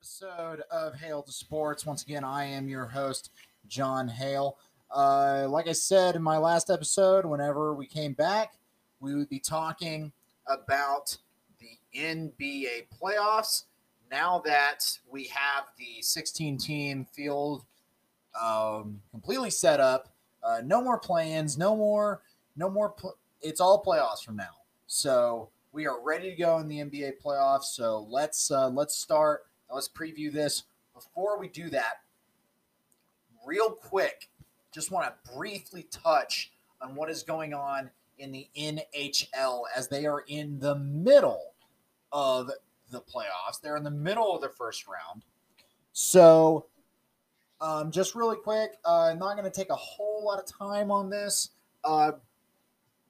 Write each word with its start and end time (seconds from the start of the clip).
episode 0.00 0.62
of 0.70 0.94
Hail 0.94 1.22
to 1.22 1.30
Sports. 1.30 1.84
Once 1.84 2.02
again, 2.02 2.24
I 2.24 2.44
am 2.46 2.70
your 2.70 2.86
host, 2.86 3.30
John 3.68 4.08
Hale. 4.08 4.56
Uh, 4.90 5.46
like 5.46 5.68
I 5.68 5.72
said 5.72 6.16
in 6.16 6.22
my 6.22 6.38
last 6.38 6.70
episode, 6.70 7.26
whenever 7.26 7.74
we 7.74 7.84
came 7.84 8.14
back, 8.14 8.54
we 9.00 9.14
would 9.14 9.28
be 9.28 9.38
talking 9.38 10.10
about 10.46 11.18
the 11.58 11.76
NBA 11.94 12.86
playoffs. 12.98 13.64
Now 14.10 14.40
that 14.46 14.86
we 15.10 15.24
have 15.24 15.64
the 15.76 16.00
16 16.00 16.56
team 16.56 17.06
field 17.12 17.66
um, 18.40 19.02
completely 19.10 19.50
set 19.50 19.80
up, 19.80 20.08
uh, 20.42 20.62
no 20.64 20.80
more 20.80 20.98
play-ins, 20.98 21.58
no 21.58 21.76
more, 21.76 22.22
no 22.56 22.70
more. 22.70 22.88
Pl- 22.88 23.18
it's 23.42 23.60
all 23.60 23.84
playoffs 23.84 24.24
from 24.24 24.36
now. 24.36 24.62
So 24.86 25.50
we 25.72 25.86
are 25.86 26.02
ready 26.02 26.30
to 26.30 26.36
go 26.36 26.56
in 26.56 26.68
the 26.68 26.78
NBA 26.78 27.20
playoffs. 27.22 27.64
So 27.64 28.06
let's 28.08 28.50
uh, 28.50 28.70
let's 28.70 28.96
start. 28.96 29.42
Let's 29.72 29.88
preview 29.88 30.32
this. 30.32 30.64
Before 30.94 31.38
we 31.38 31.48
do 31.48 31.70
that, 31.70 32.00
real 33.46 33.70
quick, 33.70 34.30
just 34.72 34.90
want 34.90 35.06
to 35.06 35.32
briefly 35.32 35.86
touch 35.90 36.52
on 36.80 36.94
what 36.94 37.10
is 37.10 37.22
going 37.22 37.54
on 37.54 37.90
in 38.18 38.32
the 38.32 38.48
NHL 38.58 39.62
as 39.74 39.88
they 39.88 40.06
are 40.06 40.24
in 40.28 40.58
the 40.58 40.76
middle 40.76 41.54
of 42.12 42.50
the 42.90 43.00
playoffs. 43.00 43.60
They're 43.62 43.76
in 43.76 43.84
the 43.84 43.90
middle 43.90 44.34
of 44.34 44.42
the 44.42 44.48
first 44.48 44.86
round. 44.86 45.22
So, 45.92 46.66
um, 47.60 47.90
just 47.90 48.14
really 48.14 48.36
quick, 48.36 48.72
uh, 48.84 49.10
I'm 49.10 49.18
not 49.18 49.36
going 49.36 49.50
to 49.50 49.56
take 49.56 49.70
a 49.70 49.76
whole 49.76 50.24
lot 50.24 50.38
of 50.38 50.46
time 50.46 50.90
on 50.90 51.10
this. 51.10 51.50
Uh, 51.84 52.12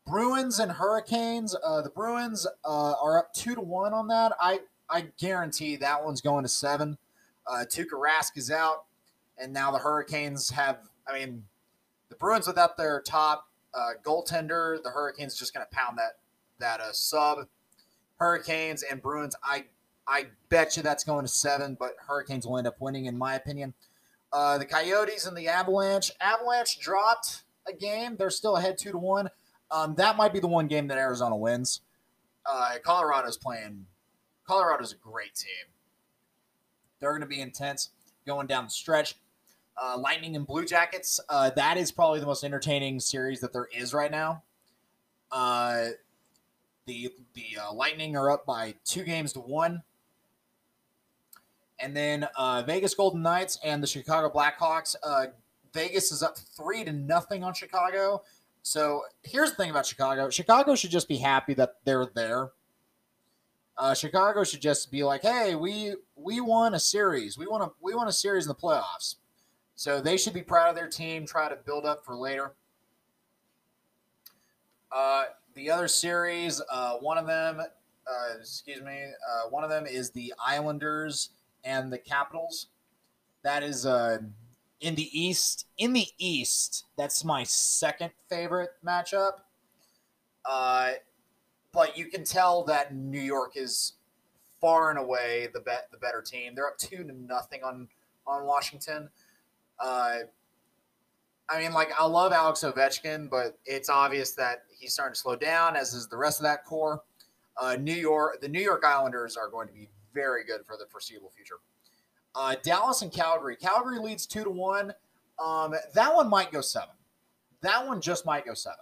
Bruins 0.07 0.59
and 0.59 0.73
Hurricanes. 0.73 1.55
Uh, 1.63 1.83
the 1.83 1.91
Bruins 1.91 2.47
uh, 2.65 2.95
are 3.03 3.19
up 3.19 3.33
two 3.33 3.55
to 3.55 3.61
one 3.61 3.93
on 3.93 4.09
that. 4.09 4.33
I 4.41 4.61
I 4.91 5.07
guarantee 5.19 5.77
that 5.77 6.05
one's 6.05 6.21
going 6.21 6.43
to 6.43 6.49
seven. 6.49 6.99
Uh, 7.47 7.65
Tuukka 7.65 7.95
Rask 7.95 8.37
is 8.37 8.51
out, 8.51 8.85
and 9.39 9.53
now 9.53 9.71
the 9.71 9.79
Hurricanes 9.79 10.51
have. 10.51 10.79
I 11.07 11.19
mean, 11.19 11.45
the 12.09 12.17
Bruins 12.17 12.47
without 12.47 12.77
their 12.77 13.01
top 13.01 13.49
uh, 13.75 13.91
goaltender, 14.05 14.83
the 14.83 14.91
Hurricanes 14.91 15.39
just 15.39 15.55
going 15.55 15.65
to 15.65 15.77
pound 15.77 15.99
that 15.99 16.19
that 16.59 16.81
uh, 16.81 16.93
sub. 16.93 17.47
Hurricanes 18.17 18.83
and 18.83 19.01
Bruins. 19.01 19.35
I 19.43 19.65
I 20.07 20.27
bet 20.49 20.77
you 20.77 20.83
that's 20.83 21.05
going 21.05 21.25
to 21.25 21.33
seven, 21.33 21.77
but 21.79 21.93
Hurricanes 22.07 22.47
will 22.47 22.59
end 22.59 22.67
up 22.67 22.81
winning, 22.81 23.07
in 23.07 23.17
my 23.17 23.35
opinion. 23.35 23.75
Uh, 24.33 24.59
the 24.59 24.67
Coyotes 24.67 25.27
and 25.27 25.37
the 25.37 25.49
Avalanche. 25.49 26.13
Avalanche 26.21 26.79
dropped 26.79 27.43
a 27.67 27.73
game. 27.73 28.17
They're 28.17 28.31
still 28.31 28.57
ahead 28.57 28.79
two 28.79 28.93
to 28.93 28.99
one. 28.99 29.31
Um, 29.71 29.95
that 29.97 30.17
might 30.17 30.33
be 30.33 30.41
the 30.41 30.49
one 30.49 30.67
game 30.67 30.89
that 30.89 30.99
Arizona 30.99 31.37
wins. 31.37 31.81
Uh, 32.45 32.75
Colorado's 32.85 33.37
playing. 33.37 33.87
Colorado's 34.51 34.93
a 34.93 34.97
great 34.97 35.37
team. 35.37 35.71
They're 36.99 37.11
going 37.11 37.21
to 37.21 37.27
be 37.29 37.41
intense 37.41 37.91
going 38.27 38.49
down 38.49 38.65
the 38.65 38.71
stretch. 38.71 39.15
Uh, 39.81 39.97
Lightning 39.97 40.35
and 40.35 40.45
Blue 40.45 40.65
Jackets. 40.65 41.21
Uh, 41.29 41.51
that 41.51 41.77
is 41.77 41.93
probably 41.93 42.19
the 42.19 42.27
most 42.27 42.43
entertaining 42.43 42.99
series 42.99 43.41
that 43.43 43.53
there 43.53 43.69
is 43.73 43.95
right 43.95 44.11
now. 44.11 44.43
Uh, 45.31 45.91
the 46.87 47.13
the 47.35 47.59
uh, 47.63 47.73
Lightning 47.73 48.17
are 48.17 48.29
up 48.29 48.45
by 48.45 48.75
two 48.85 49.05
games 49.05 49.33
to 49.35 49.39
one. 49.39 49.85
And 51.79 51.97
then 51.97 52.27
uh, 52.37 52.65
Vegas 52.67 52.93
Golden 52.95 53.23
Knights 53.23 53.57
and 53.63 53.81
the 53.81 53.87
Chicago 53.87 54.29
Blackhawks. 54.29 54.97
Uh, 55.05 55.27
Vegas 55.73 56.11
is 56.11 56.25
up 56.25 56.37
three 56.37 56.83
to 56.83 56.93
nothing 56.93 57.45
on 57.45 57.55
Chicago. 57.55 58.25
So 58.63 59.03
here's 59.23 59.51
the 59.51 59.57
thing 59.57 59.71
about 59.71 59.87
Chicago. 59.87 60.29
Chicago 60.29 60.75
should 60.75 60.91
just 60.91 61.07
be 61.07 61.19
happy 61.19 61.55
that 61.55 61.77
they're 61.85 62.07
there. 62.17 62.51
Uh, 63.81 63.95
Chicago 63.95 64.45
should 64.45 64.61
just 64.61 64.91
be 64.91 65.03
like, 65.03 65.23
"Hey, 65.23 65.55
we 65.55 65.95
we 66.15 66.39
won 66.43 66.75
a 66.75 66.79
series. 66.79 67.39
We 67.39 67.47
want 67.47 67.63
a 67.63 67.73
we 67.81 67.95
won 67.95 68.09
a 68.09 68.13
series 68.13 68.45
in 68.45 68.49
the 68.49 68.55
playoffs." 68.55 69.17
So 69.75 70.03
they 70.03 70.19
should 70.19 70.35
be 70.35 70.43
proud 70.43 70.69
of 70.69 70.77
their 70.77 70.87
team. 70.87 71.25
Try 71.25 71.49
to 71.49 71.57
build 71.57 71.87
up 71.87 72.05
for 72.05 72.15
later. 72.15 72.53
Uh, 74.93 75.25
the 75.55 75.71
other 75.71 75.89
series, 75.89 76.61
uh, 76.71 76.97
one 76.97 77.17
of 77.17 77.27
them, 77.27 77.61
uh, 77.61 78.39
excuse 78.39 78.83
me, 78.83 79.03
uh, 79.03 79.49
one 79.49 79.65
of 79.65 79.71
them 79.71 79.87
is 79.87 80.11
the 80.11 80.35
Islanders 80.45 81.31
and 81.65 81.91
the 81.91 81.99
Capitals. 81.99 82.67
That 83.45 83.63
is 83.63 83.87
uh, 83.87 84.19
in 84.83 84.95
the 84.95 85.09
East. 85.19 85.67
In 85.79 85.95
the 85.95 86.09
East, 86.19 86.85
that's 86.99 87.25
my 87.25 87.45
second 87.45 88.11
favorite 88.29 88.73
matchup. 88.85 89.41
But 91.73 91.97
you 91.97 92.07
can 92.07 92.25
tell 92.25 92.65
that 92.65 92.95
New 92.95 93.21
York 93.21 93.53
is 93.57 93.95
far 94.61 94.91
and 94.91 94.99
away 94.99 95.49
the 95.53 95.61
bet 95.61 95.89
the 95.91 95.99
better 95.99 96.23
team. 96.23 96.55
They're 96.55 96.67
up 96.69 96.79
two 96.79 97.05
to 97.05 97.13
nothing 97.13 97.63
on 97.63 97.89
on 98.27 98.45
Washington. 98.45 99.09
Uh, 99.79 100.19
I 101.49 101.61
mean, 101.61 101.73
like 101.73 101.91
I 101.99 102.05
love 102.07 102.33
Alex 102.33 102.61
Ovechkin, 102.61 103.29
but 103.29 103.59
it's 103.65 103.89
obvious 103.89 104.33
that 104.33 104.65
he's 104.79 104.93
starting 104.93 105.15
to 105.15 105.21
slow 105.21 105.37
down, 105.37 105.77
as 105.77 105.95
is 105.95 106.09
the 106.09 106.17
rest 106.17 106.39
of 106.39 106.45
that 106.45 106.65
core. 106.65 107.03
Uh, 107.57 107.77
New 107.77 107.95
York, 107.95 108.41
the 108.41 108.49
New 108.49 108.61
York 108.61 108.85
Islanders 108.85 109.37
are 109.37 109.49
going 109.49 109.67
to 109.67 109.75
be 109.75 109.89
very 110.15 110.45
good 110.45 110.65
for 110.65 110.77
the 110.77 110.87
foreseeable 110.87 111.31
future. 111.31 111.57
Uh, 112.35 112.55
Dallas 112.63 113.03
and 113.03 113.13
Calgary. 113.13 113.57
Calgary 113.57 113.99
leads 113.99 114.27
two 114.27 114.45
to 114.45 114.51
one. 114.51 114.95
Um, 115.39 115.75
that 115.95 116.15
one 116.15 116.29
might 116.29 116.53
go 116.53 116.61
seven. 116.61 116.95
That 117.63 117.87
one 117.87 118.01
just 118.01 118.25
might 118.25 118.47
go 118.47 118.55
seven. 118.55 118.79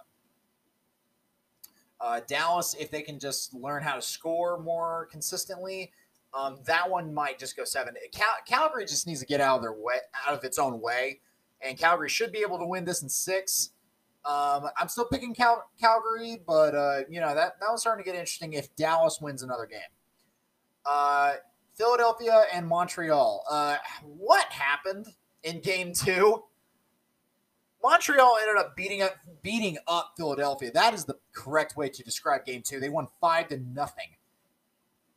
Uh, 2.01 2.21
Dallas, 2.27 2.75
if 2.79 2.91
they 2.91 3.01
can 3.01 3.19
just 3.19 3.53
learn 3.53 3.83
how 3.83 3.95
to 3.95 4.01
score 4.01 4.59
more 4.59 5.07
consistently, 5.11 5.91
um, 6.33 6.59
that 6.65 6.89
one 6.89 7.13
might 7.13 7.39
just 7.39 7.57
go 7.57 7.63
seven. 7.63 7.95
Cal- 8.13 8.27
Calgary 8.45 8.85
just 8.85 9.07
needs 9.07 9.19
to 9.19 9.25
get 9.25 9.41
out 9.41 9.57
of 9.57 9.61
their 9.61 9.73
way, 9.73 9.95
out 10.27 10.33
of 10.33 10.43
its 10.43 10.57
own 10.57 10.79
way, 10.79 11.21
and 11.61 11.77
Calgary 11.77 12.09
should 12.09 12.31
be 12.31 12.39
able 12.39 12.57
to 12.59 12.65
win 12.65 12.85
this 12.85 13.01
in 13.01 13.09
six. 13.09 13.71
Um, 14.25 14.67
I'm 14.77 14.87
still 14.89 15.05
picking 15.05 15.33
Cal- 15.33 15.69
Calgary, 15.79 16.41
but 16.45 16.75
uh, 16.75 16.99
you 17.09 17.19
know 17.19 17.33
that 17.33 17.53
that 17.59 17.79
starting 17.79 18.03
to 18.03 18.09
get 18.09 18.17
interesting 18.17 18.53
if 18.53 18.73
Dallas 18.75 19.19
wins 19.21 19.43
another 19.43 19.65
game. 19.65 19.79
Uh, 20.85 21.33
Philadelphia 21.75 22.43
and 22.53 22.67
Montreal. 22.67 23.43
Uh, 23.49 23.77
what 24.03 24.51
happened 24.51 25.07
in 25.43 25.61
Game 25.61 25.93
Two? 25.93 26.43
Montreal 27.83 28.37
ended 28.41 28.57
up 28.57 28.75
beating 28.75 29.01
up 29.01 29.15
beating 29.41 29.77
up 29.87 30.13
Philadelphia. 30.17 30.71
That 30.71 30.93
is 30.93 31.05
the 31.05 31.15
correct 31.33 31.77
way 31.77 31.89
to 31.89 32.03
describe 32.03 32.45
Game 32.45 32.61
Two. 32.61 32.79
They 32.79 32.89
won 32.89 33.07
five 33.21 33.47
to 33.49 33.57
nothing. 33.57 34.09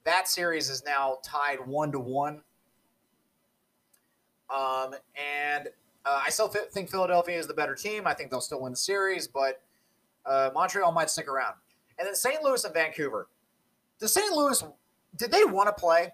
That 0.05 0.29
series 0.29 0.69
is 0.69 0.85
now 0.85 1.19
tied 1.25 1.67
one 1.67 1.93
to 1.93 1.99
one. 2.01 2.43
Um, 4.55 4.95
and 5.17 5.69
uh, 6.05 6.23
I 6.27 6.31
still 6.31 6.49
th- 6.49 6.67
think 6.73 6.91
Philadelphia 6.91 7.39
is 7.39 7.47
the 7.47 7.55
better 7.55 7.75
team. 7.75 8.07
I 8.07 8.15
think 8.15 8.31
they'll 8.31 8.41
still 8.41 8.61
win 8.61 8.73
the 8.73 8.77
series, 8.77 9.27
but 9.27 9.63
uh, 10.27 10.51
Montreal 10.53 10.93
might 10.93 11.11
stick 11.11 11.29
around. 11.29 11.55
And 11.99 12.07
then 12.07 12.15
St. 12.15 12.43
Louis 12.43 12.65
and 12.65 12.75
Vancouver. 12.75 13.29
Does 13.99 14.13
St. 14.13 14.33
Louis 14.33 14.63
did 15.17 15.31
they 15.31 15.45
want 15.45 15.69
to 15.69 15.73
play? 15.73 16.13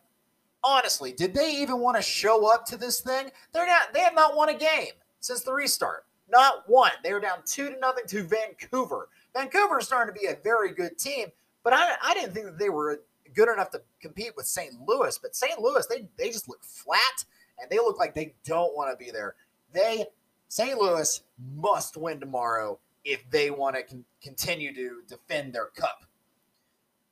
Honestly, 0.62 1.12
did 1.12 1.34
they 1.34 1.53
even 1.53 1.78
want 1.78 1.97
to 1.97 2.03
show 2.03 2.53
up 2.53 2.66
to 2.66 2.76
this 2.76 3.00
thing? 3.00 3.31
They're 3.53 3.66
not. 3.66 3.92
They 3.94 4.00
have 4.00 4.14
not 4.14 4.37
won 4.37 4.48
a 4.48 4.54
game 4.54 4.92
since 5.20 5.42
the 5.42 5.53
restart. 5.53 6.04
Not 6.31 6.69
one. 6.69 6.93
They 7.03 7.12
were 7.12 7.21
down 7.21 7.39
two 7.44 7.71
to 7.71 7.78
nothing 7.78 8.05
to 8.09 8.22
Vancouver. 8.22 9.09
Vancouver 9.34 9.78
is 9.78 9.87
starting 9.87 10.15
to 10.15 10.21
be 10.21 10.27
a 10.27 10.37
very 10.43 10.72
good 10.72 10.99
team, 10.99 11.28
but 11.65 11.72
I, 11.72 11.94
I 12.03 12.15
didn't 12.15 12.33
think 12.33 12.47
that 12.47 12.59
they 12.59 12.69
were 12.69 13.00
good 13.34 13.49
enough 13.49 13.71
to 13.71 13.83
compete 14.00 14.33
with 14.37 14.47
St. 14.47 14.75
Louis. 14.87 15.19
But 15.19 15.37
St. 15.37 15.61
Louis, 15.61 15.87
they 15.87 16.09
they 16.17 16.31
just 16.31 16.49
look 16.49 16.62
flat 16.62 17.25
and 17.61 17.71
they 17.71 17.77
look 17.77 17.99
like 17.99 18.15
they 18.15 18.34
don't 18.44 18.77
want 18.77 18.91
to 18.91 19.03
be 19.03 19.11
there. 19.11 19.34
They 19.72 20.06
St. 20.49 20.79
Louis 20.79 21.23
must 21.56 21.97
win 21.97 22.20
tomorrow 22.20 22.79
if 23.05 23.29
they 23.31 23.50
want 23.50 23.76
to 23.76 23.82
con- 23.82 24.05
continue 24.23 24.75
to 24.75 25.02
defend 25.06 25.52
their 25.52 25.67
cup. 25.67 26.05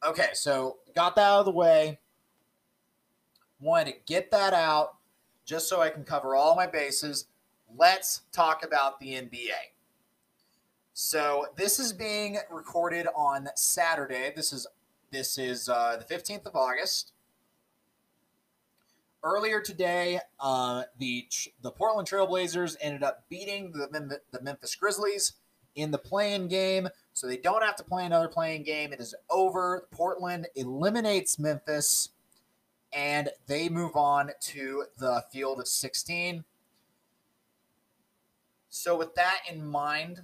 Okay, 0.05 0.29
so 0.35 0.79
got 0.95 1.17
that 1.17 1.23
out 1.23 1.41
of 1.41 1.45
the 1.47 1.53
way. 1.53 1.99
Wanted 3.61 3.93
to 3.93 3.99
get 4.07 4.31
that 4.31 4.53
out 4.53 4.97
just 5.45 5.69
so 5.69 5.81
I 5.81 5.91
can 5.91 6.05
cover 6.05 6.35
all 6.35 6.55
my 6.55 6.67
bases. 6.67 7.27
Let's 7.75 8.23
talk 8.33 8.65
about 8.65 9.01
the 9.01 9.13
NBA. 9.15 9.73
So 10.95 11.47
this 11.57 11.79
is 11.79 11.93
being 11.93 12.39
recorded 12.51 13.07
on 13.15 13.49
Saturday. 13.55 14.33
This 14.35 14.53
is 14.53 14.67
this 15.11 15.39
is 15.39 15.69
uh, 15.69 15.97
the 15.99 16.15
15th 16.15 16.47
of 16.47 16.57
August. 16.57 17.13
Earlier 19.23 19.61
today, 19.61 20.21
uh, 20.41 20.85
the 20.99 21.27
the 21.63 21.71
Portland 21.71 22.09
Trailblazers 22.09 22.77
ended 22.81 23.03
up 23.03 23.25
beating 23.29 23.73
the, 23.73 24.21
the 24.31 24.43
Memphis 24.43 24.75
Grizzlies 24.75 25.35
in 25.75 25.91
the 25.91 25.99
play-in 25.99 26.49
game, 26.49 26.89
so 27.13 27.27
they 27.27 27.37
don't 27.37 27.63
have 27.63 27.77
to 27.77 27.85
play 27.85 28.07
another 28.07 28.29
play-in 28.29 28.63
game. 28.63 28.93
It 28.93 29.01
is 29.01 29.15
over. 29.29 29.87
Portland 29.91 30.47
eliminates 30.55 31.39
Memphis, 31.39 32.09
and 32.93 33.29
they 33.47 33.69
move 33.69 33.97
on 33.97 34.31
to 34.41 34.85
the 34.97 35.25
field 35.31 35.61
of 35.61 35.69
16. 35.69 36.45
So, 38.77 38.95
with 38.95 39.15
that 39.15 39.41
in 39.51 39.65
mind, 39.65 40.21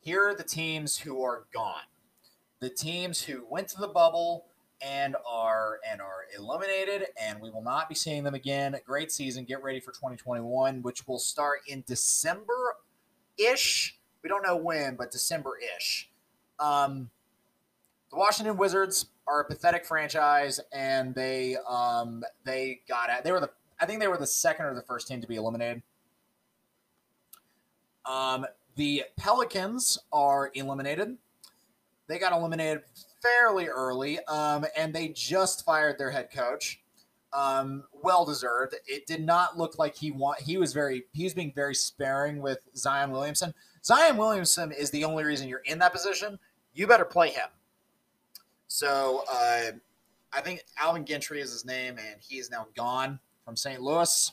here 0.00 0.28
are 0.28 0.34
the 0.34 0.42
teams 0.42 0.98
who 0.98 1.22
are 1.22 1.44
gone. 1.54 1.86
The 2.58 2.68
teams 2.68 3.22
who 3.22 3.46
went 3.48 3.68
to 3.68 3.78
the 3.78 3.86
bubble, 3.86 4.46
and 4.82 5.14
are 5.30 5.78
and 5.88 6.00
are 6.00 6.24
eliminated, 6.36 7.06
and 7.20 7.40
we 7.40 7.48
will 7.48 7.62
not 7.62 7.88
be 7.88 7.94
seeing 7.94 8.24
them 8.24 8.34
again. 8.34 8.76
Great 8.84 9.12
season. 9.12 9.44
Get 9.44 9.62
ready 9.62 9.78
for 9.78 9.92
2021, 9.92 10.82
which 10.82 11.06
will 11.06 11.20
start 11.20 11.60
in 11.68 11.84
December 11.86 12.74
ish. 13.38 13.96
We 14.24 14.28
don't 14.28 14.42
know 14.42 14.56
when, 14.56 14.96
but 14.96 15.12
December 15.12 15.52
ish. 15.76 16.10
Um, 16.58 17.10
the 18.10 18.16
Washington 18.16 18.56
Wizards 18.56 19.06
are 19.28 19.40
a 19.40 19.44
pathetic 19.44 19.86
franchise, 19.86 20.58
and 20.72 21.14
they 21.14 21.56
um, 21.68 22.24
they 22.44 22.80
got 22.88 23.08
it. 23.08 23.22
They 23.22 23.30
were 23.30 23.40
the 23.40 23.50
I 23.80 23.86
think 23.86 24.00
they 24.00 24.08
were 24.08 24.18
the 24.18 24.26
second 24.26 24.66
or 24.66 24.74
the 24.74 24.82
first 24.82 25.06
team 25.06 25.20
to 25.20 25.28
be 25.28 25.36
eliminated. 25.36 25.82
Um, 28.06 28.46
the 28.76 29.04
Pelicans 29.16 29.98
are 30.12 30.50
eliminated. 30.54 31.16
They 32.06 32.18
got 32.18 32.32
eliminated 32.32 32.82
fairly 33.22 33.68
early, 33.68 34.18
um, 34.26 34.64
and 34.76 34.94
they 34.94 35.08
just 35.08 35.64
fired 35.64 35.98
their 35.98 36.10
head 36.10 36.30
coach. 36.32 36.80
Um, 37.32 37.84
well 38.02 38.24
deserved. 38.24 38.74
It 38.86 39.06
did 39.06 39.24
not 39.24 39.56
look 39.56 39.78
like 39.78 39.94
he 39.94 40.10
want. 40.10 40.40
He 40.40 40.56
was 40.56 40.72
very. 40.72 41.04
He 41.12 41.24
was 41.24 41.34
being 41.34 41.52
very 41.54 41.74
sparing 41.74 42.40
with 42.42 42.58
Zion 42.74 43.12
Williamson. 43.12 43.54
Zion 43.84 44.16
Williamson 44.16 44.72
is 44.72 44.90
the 44.90 45.04
only 45.04 45.24
reason 45.24 45.48
you're 45.48 45.60
in 45.60 45.78
that 45.78 45.92
position. 45.92 46.38
You 46.74 46.86
better 46.86 47.04
play 47.04 47.30
him. 47.30 47.48
So 48.66 49.24
uh, 49.30 49.72
I 50.32 50.40
think 50.40 50.64
Alvin 50.78 51.04
Gentry 51.04 51.40
is 51.40 51.52
his 51.52 51.64
name, 51.64 51.98
and 51.98 52.20
he 52.20 52.38
is 52.38 52.50
now 52.50 52.66
gone 52.76 53.18
from 53.44 53.56
St. 53.56 53.80
Louis. 53.80 54.32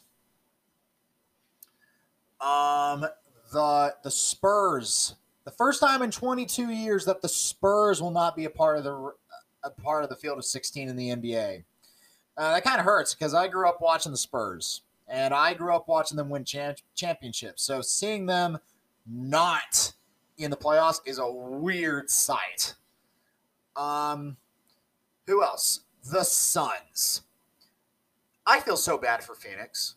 Um, 2.40 3.06
the 3.52 3.96
the 4.04 4.12
Spurs 4.12 5.16
the 5.46 5.52
first 5.52 5.80
time 5.80 6.02
in 6.02 6.12
22 6.12 6.72
years 6.72 7.06
that 7.06 7.22
the 7.22 7.30
Spurs 7.30 8.02
will 8.02 8.12
not 8.12 8.36
be 8.36 8.46
a 8.46 8.50
part 8.50 8.78
of 8.78 8.84
the 8.84 9.14
a 9.64 9.70
part 9.70 10.04
of 10.04 10.10
the 10.10 10.16
field 10.16 10.38
of 10.38 10.46
16 10.46 10.90
in 10.90 10.96
the 10.96 11.10
NBA. 11.10 11.64
Uh, 12.38 12.54
that 12.54 12.64
kind 12.64 12.80
of 12.80 12.86
hurts 12.86 13.16
because 13.16 13.34
I 13.34 13.48
grew 13.48 13.68
up 13.68 13.82
watching 13.82 14.12
the 14.12 14.18
Spurs 14.18 14.82
and 15.08 15.34
I 15.34 15.54
grew 15.54 15.74
up 15.74 15.88
watching 15.88 16.18
them 16.18 16.30
win 16.30 16.46
championships. 16.96 17.64
So 17.64 17.82
seeing 17.82 18.26
them 18.26 18.60
not 19.10 19.94
in 20.38 20.52
the 20.52 20.58
playoffs 20.58 21.00
is 21.06 21.18
a 21.18 21.32
weird 21.32 22.10
sight. 22.10 22.76
Um, 23.76 24.38
who 25.26 25.42
else? 25.44 25.82
The 26.12 26.24
Suns. 26.24 27.22
I 28.46 28.60
feel 28.60 28.78
so 28.78 28.98
bad 28.98 29.24
for 29.24 29.34
Phoenix. 29.34 29.96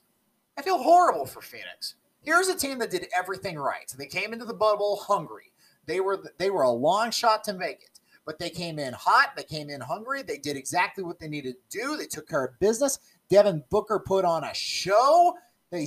I 0.57 0.63
feel 0.63 0.79
horrible 0.79 1.27
for 1.27 1.41
Phoenix. 1.41 1.95
Here's 2.23 2.49
a 2.49 2.57
team 2.57 2.79
that 2.79 2.91
did 2.91 3.07
everything 3.17 3.59
right. 3.59 3.93
They 3.97 4.07
came 4.07 4.33
into 4.33 4.45
the 4.45 4.55
bubble 4.55 4.97
hungry. 4.97 5.53
They 5.87 6.01
were 6.01 6.23
they 6.39 6.51
were 6.51 6.63
a 6.63 6.71
long 6.71 7.11
shot 7.11 7.45
to 7.45 7.55
make 7.55 7.83
it, 7.83 8.01
but 8.27 8.39
they 8.39 8.51
came 8.51 8.79
in 8.79 8.93
hot. 8.93 9.33
They 9.37 9.43
came 9.43 9.71
in 9.71 9.81
hungry. 9.81 10.23
They 10.23 10.39
did 10.39 10.57
exactly 10.57 11.03
what 11.03 11.19
they 11.19 11.29
needed 11.29 11.57
to 11.71 11.79
do. 11.79 11.97
They 11.97 12.07
took 12.07 12.29
care 12.29 12.45
of 12.45 12.59
business. 12.61 12.99
Devin 13.31 13.65
Booker 13.71 13.99
put 13.99 14.25
on 14.25 14.45
a 14.45 14.55
show. 14.55 15.35
They 15.71 15.87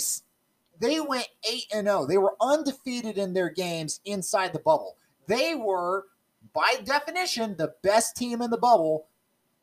they 0.79 0.99
went 0.99 1.27
8 1.49 1.63
and 1.73 1.87
0. 1.87 2.07
They 2.07 2.17
were 2.17 2.35
undefeated 2.41 3.17
in 3.17 3.33
their 3.33 3.49
games 3.49 4.01
inside 4.05 4.53
the 4.53 4.59
bubble. 4.59 4.97
They 5.27 5.55
were 5.55 6.05
by 6.53 6.77
definition 6.83 7.55
the 7.55 7.73
best 7.83 8.17
team 8.17 8.41
in 8.41 8.49
the 8.49 8.57
bubble 8.57 9.07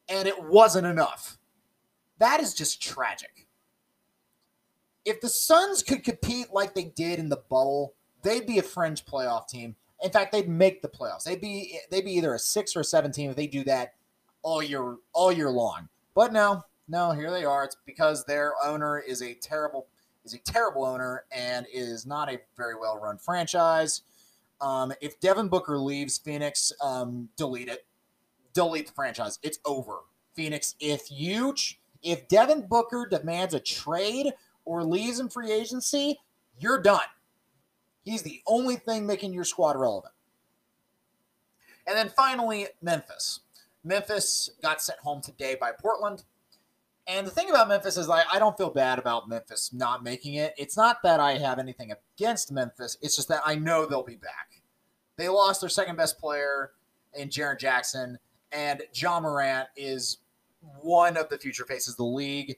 and 0.08 0.26
it 0.26 0.44
wasn't 0.44 0.87
enough. 0.87 1.38
That 2.19 2.40
is 2.40 2.55
just 2.55 2.82
tragic 2.82 3.46
if 5.11 5.21
the 5.21 5.29
Suns 5.29 5.83
could 5.83 6.05
compete 6.05 6.53
like 6.53 6.75
they 6.75 6.85
did 6.85 7.19
in 7.19 7.29
the 7.29 7.37
bubble, 7.37 7.95
they'd 8.23 8.47
be 8.47 8.59
a 8.59 8.62
fringe 8.62 9.05
playoff 9.05 9.49
team. 9.49 9.75
In 10.03 10.11
fact, 10.11 10.33
they'd 10.33 10.49
make 10.49 10.81
the 10.81 10.89
playoffs. 10.89 11.25
They'd 11.25 11.41
be 11.41 11.79
they'd 11.91 12.05
be 12.05 12.12
either 12.12 12.35
a 12.35 12.39
six 12.39 12.75
or 12.75 12.81
a 12.81 12.85
seven 12.85 13.12
team 13.12 13.29
if 13.29 13.37
they 13.37 13.47
do 13.47 13.65
that 13.65 13.95
all 14.43 14.62
year 14.62 14.97
all 15.12 15.33
year 15.33 15.51
long. 15.51 15.89
But 16.15 16.33
no, 16.33 16.62
no, 16.89 17.11
here 17.11 17.31
they 17.31 17.45
are. 17.45 17.65
It's 17.65 17.77
because 17.85 18.25
their 18.25 18.55
owner 18.65 18.99
is 18.99 19.21
a 19.21 19.35
terrible 19.35 19.89
is 20.25 20.33
a 20.33 20.39
terrible 20.39 20.85
owner 20.85 21.25
and 21.33 21.67
is 21.73 22.07
not 22.07 22.33
a 22.33 22.41
very 22.57 22.77
well 22.77 22.99
run 22.99 23.19
franchise. 23.19 24.03
Um, 24.61 24.93
if 25.01 25.19
Devin 25.21 25.49
Booker 25.49 25.79
leaves 25.79 26.19
Phoenix, 26.19 26.73
um, 26.83 27.29
delete 27.37 27.69
it. 27.69 27.85
Delete 28.55 28.87
the 28.87 28.93
franchise. 28.93 29.39
It's 29.43 29.59
over. 29.65 30.01
Phoenix, 30.35 30.77
if 30.81 31.11
you 31.11 31.55
if 32.03 32.29
Devin 32.29 32.67
Booker 32.67 33.07
demands 33.11 33.55
a 33.55 33.61
trade 33.61 34.33
or 34.70 34.84
leaves 34.84 35.19
in 35.19 35.28
free 35.28 35.50
agency, 35.50 36.20
you're 36.56 36.81
done. 36.81 37.00
He's 38.05 38.22
the 38.22 38.40
only 38.46 38.76
thing 38.76 39.05
making 39.05 39.32
your 39.32 39.43
squad 39.43 39.76
relevant. 39.76 40.14
And 41.88 41.99
then 41.99 42.08
finally, 42.08 42.69
Memphis. 42.81 43.40
Memphis 43.82 44.50
got 44.62 44.81
sent 44.81 45.00
home 45.00 45.22
today 45.22 45.56
by 45.61 45.72
Portland. 45.72 46.22
And 47.08 47.26
the 47.26 47.32
thing 47.32 47.50
about 47.50 47.67
Memphis 47.67 47.96
is 47.96 48.06
like 48.06 48.25
I 48.32 48.38
don't 48.38 48.56
feel 48.56 48.70
bad 48.70 49.00
about 49.00 49.28
Memphis 49.28 49.72
not 49.72 50.05
making 50.05 50.34
it. 50.34 50.55
It's 50.56 50.76
not 50.76 51.02
that 51.02 51.19
I 51.19 51.32
have 51.32 51.58
anything 51.58 51.93
against 52.16 52.52
Memphis. 52.52 52.96
It's 53.02 53.16
just 53.16 53.26
that 53.26 53.43
I 53.44 53.56
know 53.56 53.87
they'll 53.87 54.05
be 54.05 54.14
back. 54.14 54.62
They 55.16 55.28
lost 55.28 55.62
their 55.62 55.69
second 55.69 55.96
best 55.96 56.20
player 56.20 56.70
in 57.14 57.28
Jaren 57.28 57.58
Jackson, 57.58 58.20
and 58.52 58.82
John 58.93 59.25
Morant 59.25 59.69
is 59.76 60.19
one 60.81 61.16
of 61.16 61.28
the 61.28 61.38
future 61.38 61.64
faces 61.64 61.94
of 61.94 61.96
the 61.96 62.05
league 62.05 62.56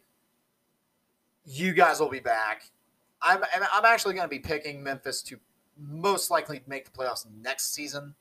you 1.44 1.72
guys 1.72 2.00
will 2.00 2.08
be 2.08 2.20
back. 2.20 2.64
I'm 3.22 3.42
I'm 3.72 3.84
actually 3.84 4.14
going 4.14 4.24
to 4.24 4.30
be 4.30 4.38
picking 4.38 4.82
Memphis 4.82 5.22
to 5.24 5.38
most 5.78 6.30
likely 6.30 6.60
make 6.66 6.84
the 6.84 6.90
playoffs 6.90 7.26
next 7.42 7.74
season. 7.74 8.14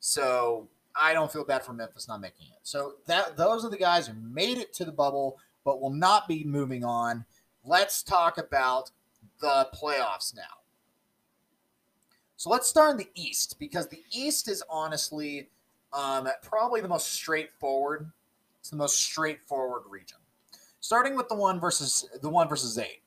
So 0.00 0.68
I 0.96 1.12
don't 1.12 1.32
feel 1.32 1.44
bad 1.44 1.64
for 1.64 1.72
Memphis 1.72 2.08
not 2.08 2.20
making 2.20 2.48
it. 2.48 2.60
So 2.62 2.94
that 3.06 3.36
those 3.36 3.64
are 3.64 3.70
the 3.70 3.76
guys 3.76 4.06
who 4.06 4.14
made 4.14 4.58
it 4.58 4.72
to 4.74 4.84
the 4.84 4.92
bubble 4.92 5.38
but 5.64 5.80
will 5.80 5.90
not 5.90 6.26
be 6.26 6.44
moving 6.44 6.84
on. 6.84 7.24
Let's 7.64 8.02
talk 8.02 8.38
about 8.38 8.90
the 9.40 9.68
playoffs 9.74 10.34
now. 10.34 10.42
So 12.36 12.50
let's 12.50 12.66
start 12.66 12.90
in 12.92 12.96
the 12.96 13.08
East 13.14 13.56
because 13.60 13.86
the 13.86 14.02
East 14.10 14.48
is 14.48 14.64
honestly 14.68 15.48
um, 15.92 16.28
probably 16.42 16.80
the 16.80 16.88
most 16.88 17.12
straightforward. 17.12 18.10
It's 18.58 18.70
the 18.70 18.76
most 18.76 18.98
straightforward 19.00 19.82
region 19.88 20.18
starting 20.82 21.16
with 21.16 21.28
the 21.28 21.34
one 21.34 21.58
versus 21.60 22.06
the 22.20 22.28
one 22.28 22.48
versus 22.48 22.76
eight. 22.76 23.02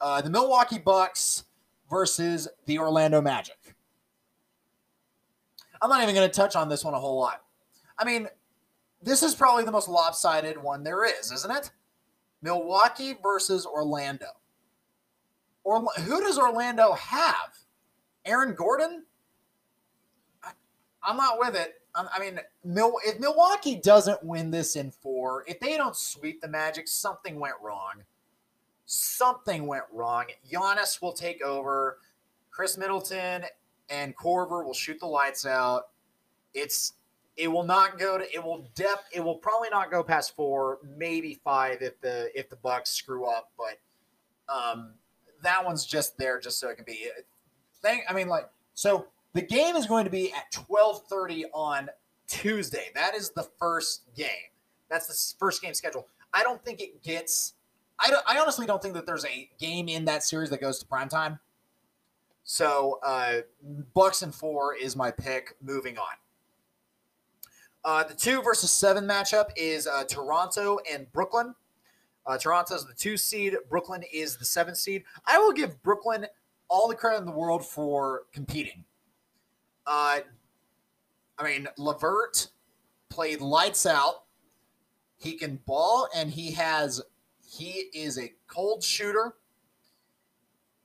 Uh, 0.00 0.20
the 0.20 0.30
Milwaukee 0.30 0.78
Bucks 0.78 1.44
versus 1.88 2.48
the 2.66 2.78
Orlando 2.78 3.20
Magic. 3.20 3.74
I'm 5.80 5.90
not 5.90 6.02
even 6.02 6.14
going 6.14 6.28
to 6.28 6.34
touch 6.34 6.56
on 6.56 6.68
this 6.68 6.84
one 6.84 6.94
a 6.94 6.98
whole 6.98 7.20
lot. 7.20 7.42
I 7.98 8.04
mean, 8.04 8.28
this 9.02 9.22
is 9.22 9.34
probably 9.34 9.64
the 9.64 9.70
most 9.70 9.88
lopsided 9.88 10.60
one 10.60 10.82
there 10.82 11.04
is, 11.04 11.30
isn't 11.30 11.54
it? 11.54 11.70
Milwaukee 12.42 13.16
versus 13.22 13.66
Orlando. 13.66 14.26
Or 15.64 15.84
who 16.00 16.20
does 16.20 16.38
Orlando 16.38 16.92
have? 16.94 17.54
Aaron 18.24 18.54
Gordon? 18.54 19.04
I, 20.42 20.52
I'm 21.02 21.16
not 21.16 21.38
with 21.38 21.54
it. 21.54 21.74
I 22.14 22.20
mean, 22.20 22.38
if 22.64 23.18
Milwaukee 23.18 23.76
doesn't 23.76 24.22
win 24.22 24.50
this 24.50 24.76
in 24.76 24.90
four, 24.90 25.44
if 25.46 25.58
they 25.58 25.76
don't 25.76 25.96
sweep 25.96 26.40
the 26.40 26.48
Magic, 26.48 26.86
something 26.86 27.40
went 27.40 27.56
wrong. 27.62 28.04
Something 28.86 29.66
went 29.66 29.84
wrong. 29.92 30.26
Giannis 30.50 31.02
will 31.02 31.12
take 31.12 31.42
over. 31.42 31.98
Khris 32.50 32.78
Middleton 32.78 33.44
and 33.90 34.16
Korver 34.16 34.64
will 34.64 34.74
shoot 34.74 35.00
the 35.00 35.06
lights 35.06 35.46
out. 35.46 35.88
It's 36.54 36.94
it 37.36 37.48
will 37.48 37.62
not 37.62 37.98
go 37.98 38.18
to 38.18 38.34
it 38.34 38.42
will 38.42 38.68
depth 38.74 39.04
it 39.12 39.20
will 39.20 39.36
probably 39.36 39.68
not 39.70 39.90
go 39.90 40.02
past 40.02 40.34
four, 40.34 40.78
maybe 40.96 41.40
five 41.44 41.82
if 41.82 42.00
the 42.00 42.30
if 42.38 42.48
the 42.48 42.56
Bucks 42.56 42.90
screw 42.90 43.26
up, 43.26 43.50
but 43.56 43.78
um 44.52 44.94
that 45.42 45.64
one's 45.64 45.86
just 45.86 46.18
there 46.18 46.40
just 46.40 46.58
so 46.58 46.68
it 46.68 46.76
can 46.76 46.84
be. 46.84 47.08
Thing 47.80 48.02
I 48.08 48.12
mean, 48.12 48.28
like 48.28 48.48
so 48.74 49.06
the 49.38 49.46
game 49.46 49.76
is 49.76 49.86
going 49.86 50.04
to 50.04 50.10
be 50.10 50.32
at 50.32 50.50
12:30 50.50 51.44
on 51.54 51.88
Tuesday. 52.26 52.86
That 52.96 53.14
is 53.14 53.30
the 53.30 53.44
first 53.56 54.02
game. 54.16 54.50
That's 54.90 55.06
the 55.06 55.38
first 55.38 55.62
game 55.62 55.74
schedule. 55.74 56.08
I 56.34 56.42
don't 56.42 56.60
think 56.64 56.80
it 56.80 57.04
gets. 57.04 57.54
I, 58.00 58.10
don't, 58.10 58.24
I 58.26 58.40
honestly 58.40 58.66
don't 58.66 58.82
think 58.82 58.94
that 58.94 59.06
there's 59.06 59.24
a 59.24 59.48
game 59.60 59.88
in 59.88 60.04
that 60.06 60.24
series 60.24 60.50
that 60.50 60.60
goes 60.60 60.80
to 60.80 60.86
prime 60.86 61.08
time. 61.08 61.38
So 62.42 62.98
uh, 63.06 63.42
Bucks 63.94 64.22
and 64.22 64.34
four 64.34 64.74
is 64.74 64.96
my 64.96 65.12
pick. 65.12 65.54
Moving 65.62 65.98
on. 65.98 66.16
Uh, 67.84 68.02
the 68.02 68.14
two 68.14 68.42
versus 68.42 68.72
seven 68.72 69.04
matchup 69.04 69.50
is 69.56 69.86
uh, 69.86 70.02
Toronto 70.02 70.80
and 70.92 71.10
Brooklyn. 71.12 71.54
Uh, 72.26 72.36
Toronto's 72.36 72.84
the 72.84 72.94
two 72.94 73.16
seed. 73.16 73.54
Brooklyn 73.70 74.02
is 74.12 74.36
the 74.36 74.44
seven 74.44 74.74
seed. 74.74 75.04
I 75.26 75.38
will 75.38 75.52
give 75.52 75.80
Brooklyn 75.84 76.26
all 76.68 76.88
the 76.88 76.96
credit 76.96 77.18
in 77.18 77.24
the 77.24 77.30
world 77.30 77.64
for 77.64 78.24
competing. 78.32 78.84
Uh, 79.88 80.20
I 81.38 81.44
mean, 81.44 81.66
LeVert 81.78 82.48
played 83.08 83.40
lights 83.40 83.86
out. 83.86 84.24
He 85.16 85.32
can 85.32 85.56
ball, 85.66 86.08
and 86.14 86.30
he 86.30 86.52
has 86.52 87.00
he 87.44 87.86
is 87.94 88.18
a 88.18 88.34
cold 88.46 88.84
shooter. 88.84 89.34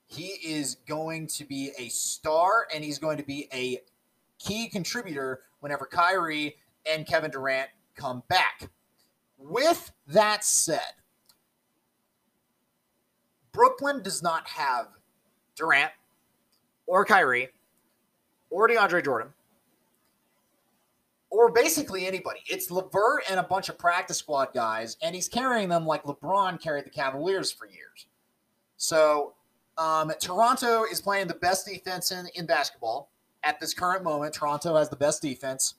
He 0.06 0.28
is 0.44 0.76
going 0.88 1.28
to 1.28 1.44
be 1.44 1.72
a 1.78 1.90
star, 1.90 2.68
and 2.74 2.84
he's 2.84 2.98
going 2.98 3.18
to 3.18 3.24
be 3.24 3.50
a 3.54 3.80
key 4.40 4.70
contributor 4.70 5.42
whenever 5.60 5.86
Kyrie 5.86 6.56
and 6.90 7.06
Kevin 7.06 7.30
Durant 7.30 7.70
come 7.96 8.24
back. 8.30 8.70
With 9.38 9.92
that 10.08 10.46
said, 10.46 10.94
Brooklyn 13.52 14.02
does 14.02 14.24
not 14.24 14.48
have 14.48 14.88
Durant 15.56 15.92
or 16.88 17.04
Kyrie 17.04 17.50
or 18.54 18.70
DeAndre 18.70 19.04
Jordan 19.04 19.34
or 21.34 21.52
basically 21.52 22.06
anybody. 22.06 22.42
It's 22.46 22.70
LeVert 22.70 23.24
and 23.28 23.40
a 23.40 23.44
bunch 23.44 23.68
of 23.68 23.78
practice 23.80 24.18
squad 24.20 24.50
guys, 24.54 24.98
and 25.02 25.16
he's 25.16 25.28
carrying 25.28 25.68
them 25.68 25.84
like 25.84 26.04
LeBron 26.04 26.62
carried 26.62 26.86
the 26.86 26.92
Cavaliers 26.92 27.52
for 27.52 27.66
years. 27.66 28.06
So 28.78 29.34
um, 29.80 30.12
Toronto 30.22 30.84
is 30.84 31.02
playing 31.02 31.28
the 31.28 31.34
best 31.34 31.66
defense 31.66 32.12
in, 32.12 32.28
in 32.36 32.46
basketball 32.46 33.10
at 33.42 33.60
this 33.60 33.74
current 33.74 34.04
moment. 34.04 34.36
Toronto 34.36 34.76
has 34.76 34.90
the 34.90 34.96
best 34.96 35.24
defense, 35.24 35.74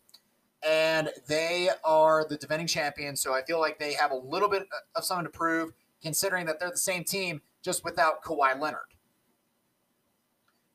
and 0.69 1.11
they 1.29 1.69
are 1.85 2.27
the 2.29 2.37
defending 2.37 2.67
champions. 2.67 3.21
So 3.21 3.33
I 3.33 3.43
feel 3.45 3.61
like 3.61 3.79
they 3.79 3.93
have 3.93 4.11
a 4.11 4.17
little 4.17 4.49
bit 4.49 4.67
of 4.97 5.05
something 5.05 5.27
to 5.27 5.31
prove, 5.31 5.73
considering 6.03 6.47
that 6.47 6.59
they're 6.59 6.73
the 6.73 6.77
same 6.77 7.05
team, 7.05 7.41
just 7.63 7.85
without 7.85 8.25
Kawhi 8.25 8.59
Leonard. 8.61 8.94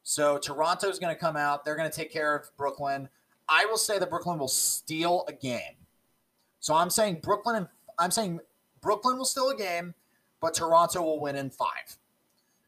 So 0.10 0.40
Toronto's 0.40 0.98
going 0.98 1.14
to 1.14 1.20
come 1.20 1.38
out. 1.38 1.64
They're 1.64 1.76
going 1.76 1.88
to 1.88 1.96
take 1.96 2.12
care 2.12 2.36
of 2.36 2.50
Brooklyn. 2.58 3.08
I 3.48 3.66
will 3.66 3.78
say 3.78 4.00
that 4.00 4.10
Brooklyn 4.10 4.40
will 4.40 4.48
steal 4.48 5.24
a 5.28 5.34
game. 5.34 5.76
So 6.60 6.74
I'm 6.74 6.90
saying 6.90 7.20
Brooklyn 7.22 7.58
and 7.58 7.68
I'm 8.00 8.10
saying 8.10 8.40
Brooklyn 8.82 9.20
will 9.20 9.26
steal 9.26 9.50
a 9.50 9.56
game, 9.56 9.94
but 10.42 10.56
Toronto 10.56 11.04
will 11.04 11.20
win 11.20 11.36
in 11.36 11.52
five. 11.52 12.00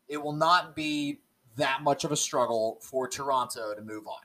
It 0.08 0.22
will 0.22 0.34
not 0.34 0.76
be 0.76 1.22
that 1.56 1.82
much 1.82 2.04
of 2.04 2.12
a 2.12 2.16
struggle 2.16 2.78
for 2.80 3.08
Toronto 3.08 3.74
to 3.74 3.82
move 3.82 4.06
on. 4.06 4.22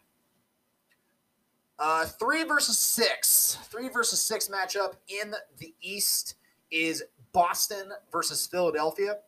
Uh, 1.78 2.04
three 2.04 2.44
versus 2.44 2.76
six. 2.76 3.56
Three 3.70 3.88
versus 3.88 4.20
six 4.20 4.48
matchup 4.48 4.96
in 5.08 5.34
the 5.56 5.72
East 5.80 6.34
is 6.70 7.02
Boston 7.32 7.92
versus 8.12 8.46
Philadelphia. 8.46 9.20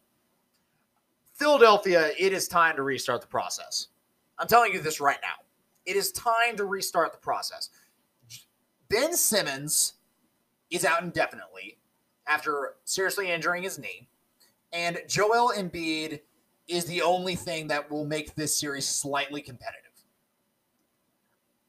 Philadelphia, 1.39 2.11
it 2.19 2.33
is 2.33 2.49
time 2.49 2.75
to 2.75 2.83
restart 2.83 3.21
the 3.21 3.29
process. 3.29 3.89
I'm 4.39 4.49
telling 4.49 4.73
you 4.73 4.81
this 4.81 5.01
right 5.01 5.19
now. 5.23 5.45
It 5.87 5.95
is 5.95 6.11
time 6.11 6.57
to 6.57 6.65
restart 6.65 7.13
the 7.13 7.19
process. 7.19 7.71
Ben 8.89 9.15
Simmons 9.15 9.95
is 10.71 10.85
out 10.85 11.03
indefinitely 11.03 11.79
after 12.27 12.75
seriously 12.85 13.31
injuring 13.31 13.63
his 13.63 13.79
knee, 13.79 14.09
and 14.73 14.99
Joel 15.09 15.53
Embiid 15.57 16.21
is 16.67 16.85
the 16.87 17.03
only 17.03 17.37
thing 17.37 17.69
that 17.69 17.89
will 17.89 18.05
make 18.05 18.35
this 18.35 18.59
series 18.59 18.87
slightly 18.87 19.41
competitive. 19.41 19.85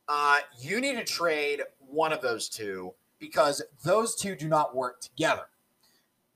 Uh, 0.08 0.40
you 0.60 0.82
need 0.82 0.96
to 0.96 1.04
trade 1.04 1.62
one 1.78 2.12
of 2.12 2.22
those 2.22 2.50
two 2.50 2.94
because 3.20 3.62
those 3.84 4.16
two 4.16 4.36
do 4.36 4.48
not 4.48 4.76
work 4.76 5.00
together. 5.00 5.46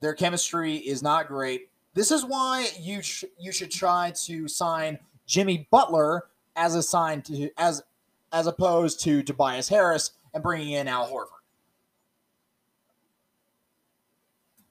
Their 0.02 0.14
chemistry 0.14 0.76
is 0.76 1.02
not 1.02 1.28
great. 1.28 1.70
This 1.94 2.12
is 2.12 2.26
why 2.26 2.68
you 2.80 3.02
sh- 3.02 3.26
you 3.38 3.52
should 3.52 3.72
try 3.72 4.12
to 4.24 4.48
sign 4.48 5.00
Jimmy 5.28 5.68
Butler 5.70 6.28
as 6.56 6.76
assigned 6.76 7.26
to 7.26 7.50
as 7.58 7.84
as 8.32 8.48
opposed 8.48 9.00
to 9.02 9.22
Tobias 9.22 9.70
Harris 9.70 10.12
and 10.34 10.42
bringing 10.42 10.72
in 10.72 10.88
Al 10.88 11.08
Horford. 11.08 11.28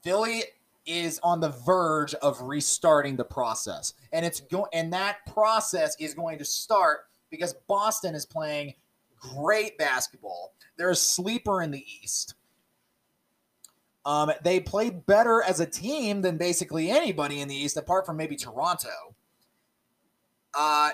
Philly 0.02 0.42
is 0.84 1.20
on 1.22 1.38
the 1.38 1.50
verge 1.50 2.12
of 2.14 2.40
restarting 2.40 3.14
the 3.14 3.24
process, 3.24 3.94
and 4.12 4.26
it's 4.26 4.40
going 4.40 4.70
and 4.72 4.92
that 4.92 5.18
process 5.32 5.94
is 6.00 6.14
going 6.14 6.38
to 6.38 6.44
start 6.44 7.02
because 7.30 7.54
Boston 7.68 8.16
is 8.16 8.26
playing 8.26 8.74
great 9.16 9.78
basketball. 9.78 10.54
They're 10.76 10.90
a 10.90 10.96
sleeper 10.96 11.62
in 11.62 11.70
the 11.70 11.84
East. 12.02 12.34
Um, 14.04 14.32
they 14.42 14.58
play 14.60 14.90
better 14.90 15.42
as 15.42 15.60
a 15.60 15.66
team 15.66 16.22
than 16.22 16.36
basically 16.36 16.90
anybody 16.90 17.40
in 17.40 17.48
the 17.48 17.54
East, 17.54 17.76
apart 17.76 18.04
from 18.04 18.16
maybe 18.16 18.34
Toronto. 18.34 19.14
Uh, 20.54 20.90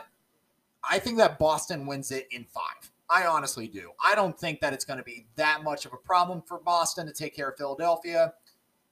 I 0.89 0.99
think 0.99 1.19
that 1.19 1.39
Boston 1.39 1.87
wins 1.87 2.11
it 2.11 2.29
in 2.31 2.45
five. 2.45 2.91
I 3.11 3.27
honestly 3.27 3.67
do. 3.67 3.93
I 4.05 4.15
don't 4.15 4.39
think 4.39 4.61
that 4.61 4.73
it's 4.73 4.85
going 4.85 4.99
to 4.99 5.05
be 5.05 5.27
that 5.37 5.65
much 5.65 5.87
of 5.87 5.95
a 5.95 5.97
problem 5.97 6.43
for 6.43 6.59
Boston 6.59 7.07
to 7.07 7.13
take 7.13 7.35
care 7.35 7.49
of 7.49 7.57
Philadelphia. 7.57 8.35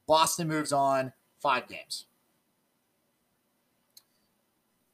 Boston 0.07 0.49
moves 0.49 0.73
on 0.73 1.13
five 1.39 1.69
games. 1.69 2.07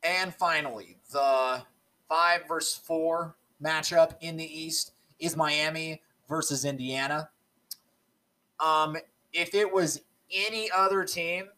And 0.02 0.34
finally, 0.34 0.98
the 1.12 1.62
five 2.08 2.48
versus 2.48 2.76
four 2.76 3.36
matchup 3.62 4.16
in 4.20 4.36
the 4.36 4.44
East 4.44 4.92
is 5.20 5.36
Miami 5.36 6.02
versus 6.28 6.64
Indiana. 6.64 7.30
Um, 8.58 8.96
if 9.32 9.54
it 9.54 9.72
was 9.72 10.02
any 10.30 10.70
other 10.70 11.04
team, 11.04 11.48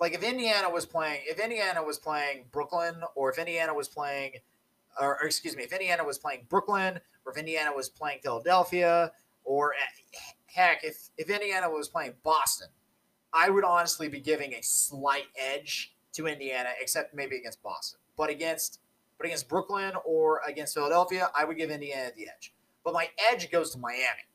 like 0.00 0.12
if 0.12 0.22
Indiana 0.22 0.68
was 0.70 0.86
playing, 0.86 1.20
if 1.24 1.38
Indiana 1.38 1.82
was 1.82 1.98
playing 1.98 2.44
Brooklyn, 2.52 2.96
or 3.14 3.30
if 3.30 3.38
Indiana 3.38 3.72
was 3.72 3.88
playing 3.88 4.32
or, 5.00 5.20
or, 5.20 5.26
excuse 5.26 5.56
me, 5.56 5.64
if 5.64 5.72
Indiana 5.72 6.04
was 6.04 6.18
playing 6.18 6.46
Brooklyn 6.48 7.00
or 7.24 7.32
if 7.32 7.38
Indiana 7.38 7.72
was 7.74 7.88
playing 7.88 8.20
Philadelphia 8.22 9.12
or 9.44 9.74
eh, 9.74 10.18
heck, 10.46 10.84
if, 10.84 11.08
if 11.18 11.30
Indiana 11.30 11.68
was 11.68 11.88
playing 11.88 12.14
Boston, 12.22 12.68
I 13.32 13.50
would 13.50 13.64
honestly 13.64 14.08
be 14.08 14.20
giving 14.20 14.54
a 14.54 14.62
slight 14.62 15.26
edge 15.36 15.94
to 16.12 16.26
Indiana, 16.26 16.70
except 16.80 17.14
maybe 17.14 17.36
against 17.36 17.62
Boston. 17.62 17.98
But 18.16 18.30
against 18.30 18.80
but 19.16 19.26
against 19.26 19.48
Brooklyn 19.48 19.92
or 20.04 20.40
against 20.46 20.74
Philadelphia, 20.74 21.30
I 21.36 21.44
would 21.44 21.56
give 21.56 21.70
Indiana 21.70 22.10
the 22.16 22.26
edge. 22.28 22.52
But 22.84 22.94
my 22.94 23.08
edge 23.30 23.50
goes 23.50 23.70
to 23.70 23.78
Miami. 23.78 24.26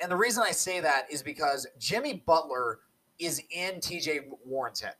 And 0.00 0.10
the 0.10 0.16
reason 0.16 0.44
I 0.46 0.52
say 0.52 0.80
that 0.80 1.10
is 1.10 1.22
because 1.22 1.66
Jimmy 1.78 2.22
Butler 2.24 2.80
is 3.18 3.42
in 3.50 3.76
TJ 3.76 4.20
Warren's 4.44 4.80
head. 4.80 4.94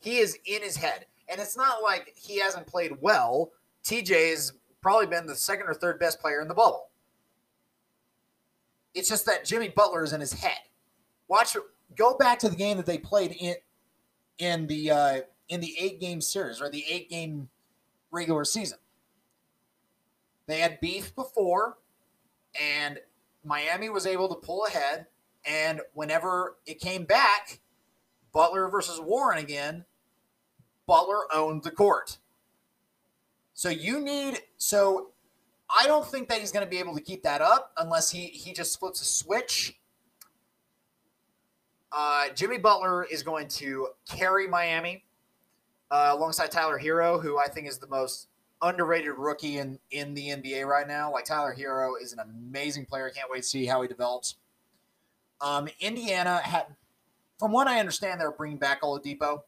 He 0.00 0.18
is 0.18 0.38
in 0.46 0.62
his 0.62 0.76
head. 0.76 1.06
And 1.28 1.40
it's 1.40 1.56
not 1.56 1.82
like 1.82 2.14
he 2.16 2.38
hasn't 2.38 2.66
played 2.66 2.92
well. 3.00 3.52
TJ 3.84 4.30
has 4.30 4.52
probably 4.80 5.06
been 5.06 5.26
the 5.26 5.34
second 5.34 5.66
or 5.66 5.74
third 5.74 5.98
best 5.98 6.20
player 6.20 6.40
in 6.40 6.48
the 6.48 6.54
bubble. 6.54 6.88
It's 8.94 9.08
just 9.08 9.26
that 9.26 9.44
Jimmy 9.44 9.68
Butler 9.68 10.02
is 10.02 10.12
in 10.12 10.20
his 10.20 10.32
head. 10.32 10.58
Watch, 11.28 11.56
go 11.94 12.16
back 12.16 12.38
to 12.40 12.48
the 12.48 12.56
game 12.56 12.78
that 12.78 12.86
they 12.86 12.98
played 12.98 13.36
in 13.38 13.54
in 14.38 14.66
the 14.66 14.90
uh, 14.90 15.20
in 15.48 15.60
the 15.60 15.74
eight 15.78 16.00
game 16.00 16.20
series 16.20 16.60
or 16.60 16.70
the 16.70 16.84
eight 16.88 17.10
game 17.10 17.48
regular 18.10 18.44
season. 18.44 18.78
They 20.46 20.60
had 20.60 20.80
beef 20.80 21.14
before, 21.14 21.76
and 22.58 22.98
Miami 23.48 23.88
was 23.88 24.06
able 24.06 24.28
to 24.28 24.34
pull 24.34 24.66
ahead. 24.66 25.06
And 25.44 25.80
whenever 25.94 26.58
it 26.66 26.78
came 26.78 27.04
back, 27.04 27.60
Butler 28.32 28.68
versus 28.68 29.00
Warren 29.00 29.38
again, 29.38 29.86
Butler 30.86 31.22
owned 31.32 31.62
the 31.62 31.70
court. 31.70 32.18
So 33.54 33.70
you 33.70 34.00
need 34.00 34.40
so 34.58 35.10
I 35.80 35.86
don't 35.86 36.06
think 36.06 36.28
that 36.28 36.40
he's 36.40 36.52
going 36.52 36.64
to 36.64 36.70
be 36.70 36.78
able 36.78 36.94
to 36.94 37.00
keep 37.00 37.22
that 37.22 37.40
up 37.40 37.72
unless 37.76 38.10
he 38.10 38.26
he 38.26 38.52
just 38.52 38.78
flips 38.78 39.00
a 39.00 39.04
switch. 39.04 39.78
Uh, 41.90 42.28
Jimmy 42.34 42.58
Butler 42.58 43.04
is 43.04 43.22
going 43.22 43.48
to 43.48 43.88
carry 44.08 44.46
Miami 44.46 45.04
uh, 45.90 46.10
alongside 46.12 46.50
Tyler 46.50 46.78
Herro, 46.78 47.20
who 47.20 47.38
I 47.38 47.48
think 47.48 47.66
is 47.66 47.78
the 47.78 47.86
most 47.86 48.28
underrated 48.62 49.12
rookie 49.16 49.58
in 49.58 49.78
in 49.90 50.14
the 50.14 50.28
NBA 50.28 50.66
right 50.66 50.86
now. 50.86 51.12
Like 51.12 51.24
Tyler 51.24 51.54
Herro 51.56 51.94
is 52.00 52.12
an 52.12 52.20
amazing 52.20 52.86
player. 52.86 53.10
Can't 53.10 53.30
wait 53.30 53.42
to 53.42 53.48
see 53.48 53.66
how 53.66 53.82
he 53.82 53.88
develops. 53.88 54.36
Um, 55.40 55.68
Indiana 55.80 56.38
had, 56.38 56.66
from 57.38 57.52
what 57.52 57.68
I 57.68 57.78
understand, 57.78 58.20
they're 58.20 58.32
bringing 58.32 58.58
back 58.58 58.82
Oladipo. 58.82 59.42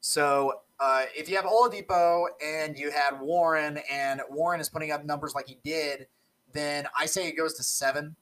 So 0.00 0.60
uh, 0.78 1.04
if 1.16 1.30
you 1.30 1.36
have 1.36 1.44
Oladipo 1.44 2.26
and 2.44 2.78
you 2.78 2.90
had 2.90 3.20
Warren, 3.20 3.78
and 3.90 4.20
Warren 4.28 4.60
is 4.60 4.68
putting 4.68 4.90
up 4.90 5.04
numbers 5.04 5.34
like 5.34 5.48
he 5.48 5.58
did, 5.64 6.08
then 6.52 6.86
I 6.98 7.06
say 7.06 7.28
it 7.28 7.36
goes 7.36 7.54
to 7.54 7.62
seven. 7.62 8.16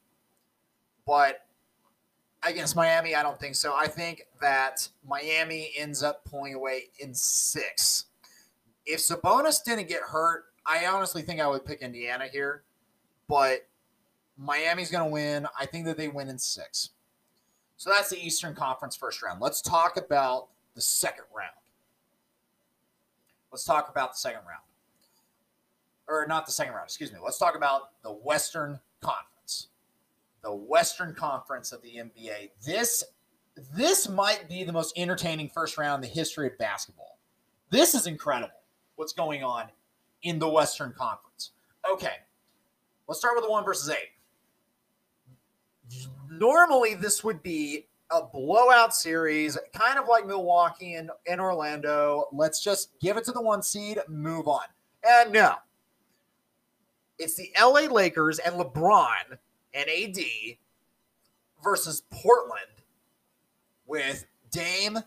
But 1.06 1.46
against 2.42 2.76
Miami, 2.76 3.14
I 3.14 3.22
don't 3.22 3.40
think 3.40 3.54
so. 3.54 3.74
I 3.74 3.88
think 3.88 4.26
that 4.40 4.88
Miami 5.06 5.72
ends 5.76 6.02
up 6.02 6.24
pulling 6.24 6.54
away 6.54 6.84
in 7.00 7.14
six. 7.14 8.06
If 8.86 9.00
Sabonis 9.00 9.62
didn't 9.64 9.88
get 9.88 10.02
hurt, 10.02 10.46
I 10.66 10.86
honestly 10.86 11.22
think 11.22 11.40
I 11.40 11.46
would 11.46 11.64
pick 11.64 11.82
Indiana 11.82 12.26
here. 12.30 12.62
But 13.28 13.66
Miami's 14.36 14.90
going 14.90 15.04
to 15.04 15.10
win. 15.10 15.46
I 15.58 15.66
think 15.66 15.84
that 15.86 15.96
they 15.96 16.08
win 16.08 16.28
in 16.28 16.38
six. 16.38 16.90
So 17.76 17.90
that's 17.90 18.10
the 18.10 18.18
Eastern 18.18 18.54
Conference 18.54 18.96
first 18.96 19.22
round. 19.22 19.40
Let's 19.40 19.62
talk 19.62 19.96
about 19.96 20.48
the 20.74 20.80
second 20.80 21.24
round. 21.34 21.50
Let's 23.52 23.64
talk 23.64 23.88
about 23.88 24.12
the 24.12 24.18
second 24.18 24.40
round. 24.46 24.62
Or 26.08 26.26
not 26.26 26.46
the 26.46 26.52
second 26.52 26.74
round, 26.74 26.84
excuse 26.84 27.12
me. 27.12 27.18
Let's 27.22 27.38
talk 27.38 27.56
about 27.56 28.02
the 28.02 28.10
Western 28.12 28.80
Conference. 29.00 29.68
The 30.42 30.52
Western 30.52 31.14
Conference 31.14 31.72
of 31.72 31.82
the 31.82 31.96
NBA. 31.96 32.50
This 32.64 33.04
this 33.74 34.08
might 34.08 34.48
be 34.48 34.64
the 34.64 34.72
most 34.72 34.96
entertaining 34.96 35.48
first 35.48 35.76
round 35.76 36.02
in 36.02 36.08
the 36.08 36.14
history 36.14 36.46
of 36.46 36.56
basketball. 36.58 37.18
This 37.68 37.94
is 37.94 38.06
incredible 38.06 38.59
what's 39.00 39.12
going 39.14 39.42
on 39.42 39.64
in 40.22 40.38
the 40.38 40.48
Western 40.48 40.92
Conference. 40.92 41.52
Okay. 41.90 42.12
Let's 43.08 43.18
start 43.18 43.34
with 43.34 43.44
the 43.44 43.50
1 43.50 43.64
versus 43.64 43.88
8. 43.88 43.96
normally 46.30 46.94
this 46.94 47.24
would 47.24 47.42
be 47.42 47.86
a 48.12 48.22
blowout 48.22 48.94
series, 48.94 49.56
kind 49.72 49.98
of 49.98 50.06
like 50.06 50.26
Milwaukee 50.26 50.94
and, 50.94 51.10
and 51.26 51.40
Orlando. 51.40 52.28
Let's 52.30 52.62
just 52.62 52.90
give 53.00 53.16
it 53.16 53.24
to 53.24 53.32
the 53.32 53.40
one 53.40 53.62
seed, 53.62 53.98
move 54.06 54.46
on. 54.46 54.64
And 55.02 55.32
no, 55.32 55.54
it's 57.18 57.36
the 57.36 57.50
LA 57.58 57.92
Lakers 57.92 58.38
and 58.38 58.56
LeBron 58.56 59.38
and 59.72 59.88
AD 59.88 60.18
versus 61.64 62.02
Portland 62.10 62.82
with 63.86 64.26
Dame 64.50 64.98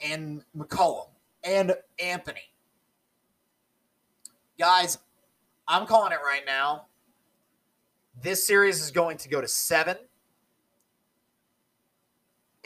and 0.00 0.44
McCollum 0.56 1.08
and 1.42 1.74
Anthony. 2.02 2.53
Guys, 4.58 4.98
I'm 5.66 5.86
calling 5.86 6.12
it 6.12 6.20
right 6.24 6.44
now. 6.46 6.86
This 8.22 8.46
series 8.46 8.80
is 8.80 8.92
going 8.92 9.16
to 9.18 9.28
go 9.28 9.40
to 9.40 9.48
seven. 9.48 9.96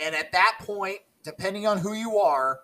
And 0.03 0.15
at 0.15 0.31
that 0.33 0.59
point, 0.61 0.99
depending 1.23 1.67
on 1.67 1.79
who 1.79 1.95
you 1.95 2.19
are, 2.19 2.61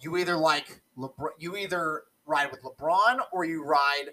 you 0.00 0.16
either 0.16 0.36
like 0.36 0.80
LeBron, 0.98 1.30
you 1.38 1.56
either 1.56 2.04
ride 2.26 2.50
with 2.50 2.62
LeBron 2.62 3.18
or 3.30 3.44
you 3.44 3.62
ride 3.62 4.10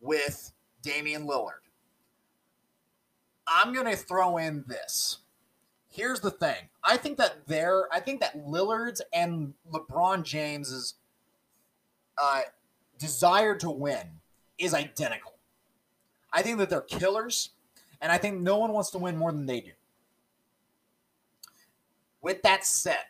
with 0.00 0.52
Damian 0.82 1.26
Lillard. 1.26 1.60
I'm 3.46 3.74
going 3.74 3.86
to 3.86 3.96
throw 3.96 4.38
in 4.38 4.64
this. 4.68 5.18
Here's 5.88 6.20
the 6.20 6.30
thing. 6.30 6.68
I 6.84 6.96
think 6.96 7.18
that 7.18 7.46
there, 7.46 7.92
I 7.92 8.00
think 8.00 8.20
that 8.20 8.46
Lillard's 8.46 9.02
and 9.12 9.54
LeBron 9.70 10.22
James's 10.22 10.94
uh, 12.16 12.42
desire 13.02 13.56
to 13.56 13.68
win 13.68 14.20
is 14.58 14.72
identical. 14.72 15.34
I 16.32 16.42
think 16.42 16.58
that 16.58 16.70
they're 16.70 16.80
killers, 16.80 17.50
and 18.00 18.12
I 18.12 18.16
think 18.16 18.40
no 18.40 18.56
one 18.58 18.72
wants 18.72 18.90
to 18.92 18.98
win 18.98 19.16
more 19.16 19.32
than 19.32 19.44
they 19.44 19.60
do. 19.60 19.72
With 22.22 22.42
that 22.42 22.64
said, 22.64 23.04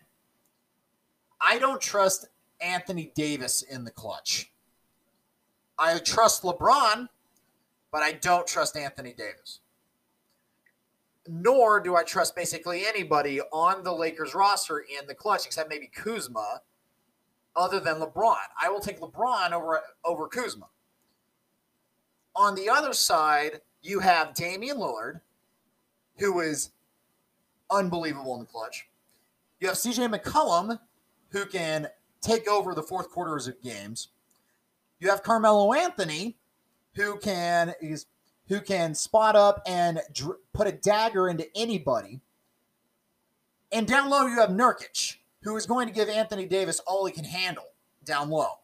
I 1.40 1.58
don't 1.58 1.80
trust 1.80 2.26
Anthony 2.60 3.12
Davis 3.14 3.62
in 3.62 3.84
the 3.84 3.90
clutch. 3.90 4.50
I 5.78 5.98
trust 5.98 6.42
LeBron, 6.42 7.08
but 7.90 8.02
I 8.02 8.12
don't 8.12 8.46
trust 8.46 8.76
Anthony 8.76 9.12
Davis. 9.12 9.60
Nor 11.28 11.80
do 11.80 11.94
I 11.94 12.02
trust 12.02 12.34
basically 12.34 12.86
anybody 12.86 13.40
on 13.52 13.84
the 13.84 13.92
Lakers 13.92 14.34
roster 14.34 14.78
in 14.78 15.06
the 15.06 15.14
clutch, 15.14 15.44
except 15.44 15.68
maybe 15.68 15.90
Kuzma, 15.94 16.62
other 17.56 17.80
than 17.80 17.96
LeBron. 17.96 18.36
I 18.60 18.68
will 18.68 18.80
take 18.80 19.00
LeBron 19.00 19.52
over 19.52 19.80
over 20.04 20.28
Kuzma. 20.28 20.68
On 22.34 22.54
the 22.54 22.68
other 22.68 22.92
side, 22.92 23.60
you 23.82 24.00
have 24.00 24.34
Damian 24.34 24.78
Lillard, 24.78 25.20
who 26.18 26.40
is 26.40 26.70
unbelievable 27.70 28.34
in 28.34 28.40
the 28.40 28.46
clutch. 28.46 28.88
You 29.60 29.68
have 29.68 29.76
CJ 29.76 30.14
McCollum, 30.14 30.78
who 31.30 31.44
can 31.44 31.88
take 32.20 32.48
over 32.48 32.74
the 32.74 32.82
fourth 32.82 33.10
quarters 33.10 33.46
of 33.46 33.60
games. 33.62 34.08
You 34.98 35.10
have 35.10 35.22
Carmelo 35.22 35.72
Anthony, 35.72 36.36
who 36.94 37.18
can 37.18 37.74
is 37.80 38.06
who 38.48 38.60
can 38.60 38.94
spot 38.94 39.36
up 39.36 39.62
and 39.66 40.00
dr- 40.12 40.38
put 40.52 40.66
a 40.66 40.72
dagger 40.72 41.28
into 41.28 41.46
anybody. 41.56 42.20
And 43.70 43.86
down 43.86 44.10
low, 44.10 44.26
you 44.26 44.38
have 44.38 44.50
Nurkic, 44.50 45.16
who 45.42 45.56
is 45.56 45.66
going 45.66 45.86
to 45.86 45.92
give 45.92 46.08
Anthony 46.08 46.46
Davis 46.46 46.80
all 46.86 47.06
he 47.06 47.12
can 47.12 47.24
handle 47.24 47.66
down 48.04 48.30
low. 48.30 48.60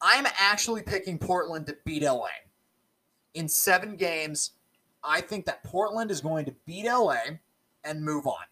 I'm 0.00 0.26
actually 0.38 0.82
picking 0.82 1.18
Portland 1.18 1.66
to 1.66 1.76
beat 1.84 2.02
LA. 2.02 2.28
In 3.34 3.48
seven 3.48 3.96
games, 3.96 4.52
I 5.02 5.20
think 5.20 5.46
that 5.46 5.62
Portland 5.64 6.10
is 6.10 6.20
going 6.20 6.44
to 6.46 6.54
beat 6.66 6.86
LA 6.86 7.16
and 7.84 8.04
move 8.04 8.26
on. 8.26 8.44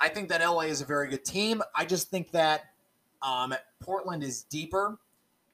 I 0.00 0.08
think 0.08 0.28
that 0.28 0.40
LA 0.40 0.62
is 0.62 0.80
a 0.80 0.84
very 0.84 1.08
good 1.08 1.24
team. 1.24 1.62
I 1.74 1.84
just 1.84 2.10
think 2.10 2.30
that 2.30 2.62
um, 3.22 3.54
Portland 3.80 4.22
is 4.22 4.42
deeper 4.42 4.98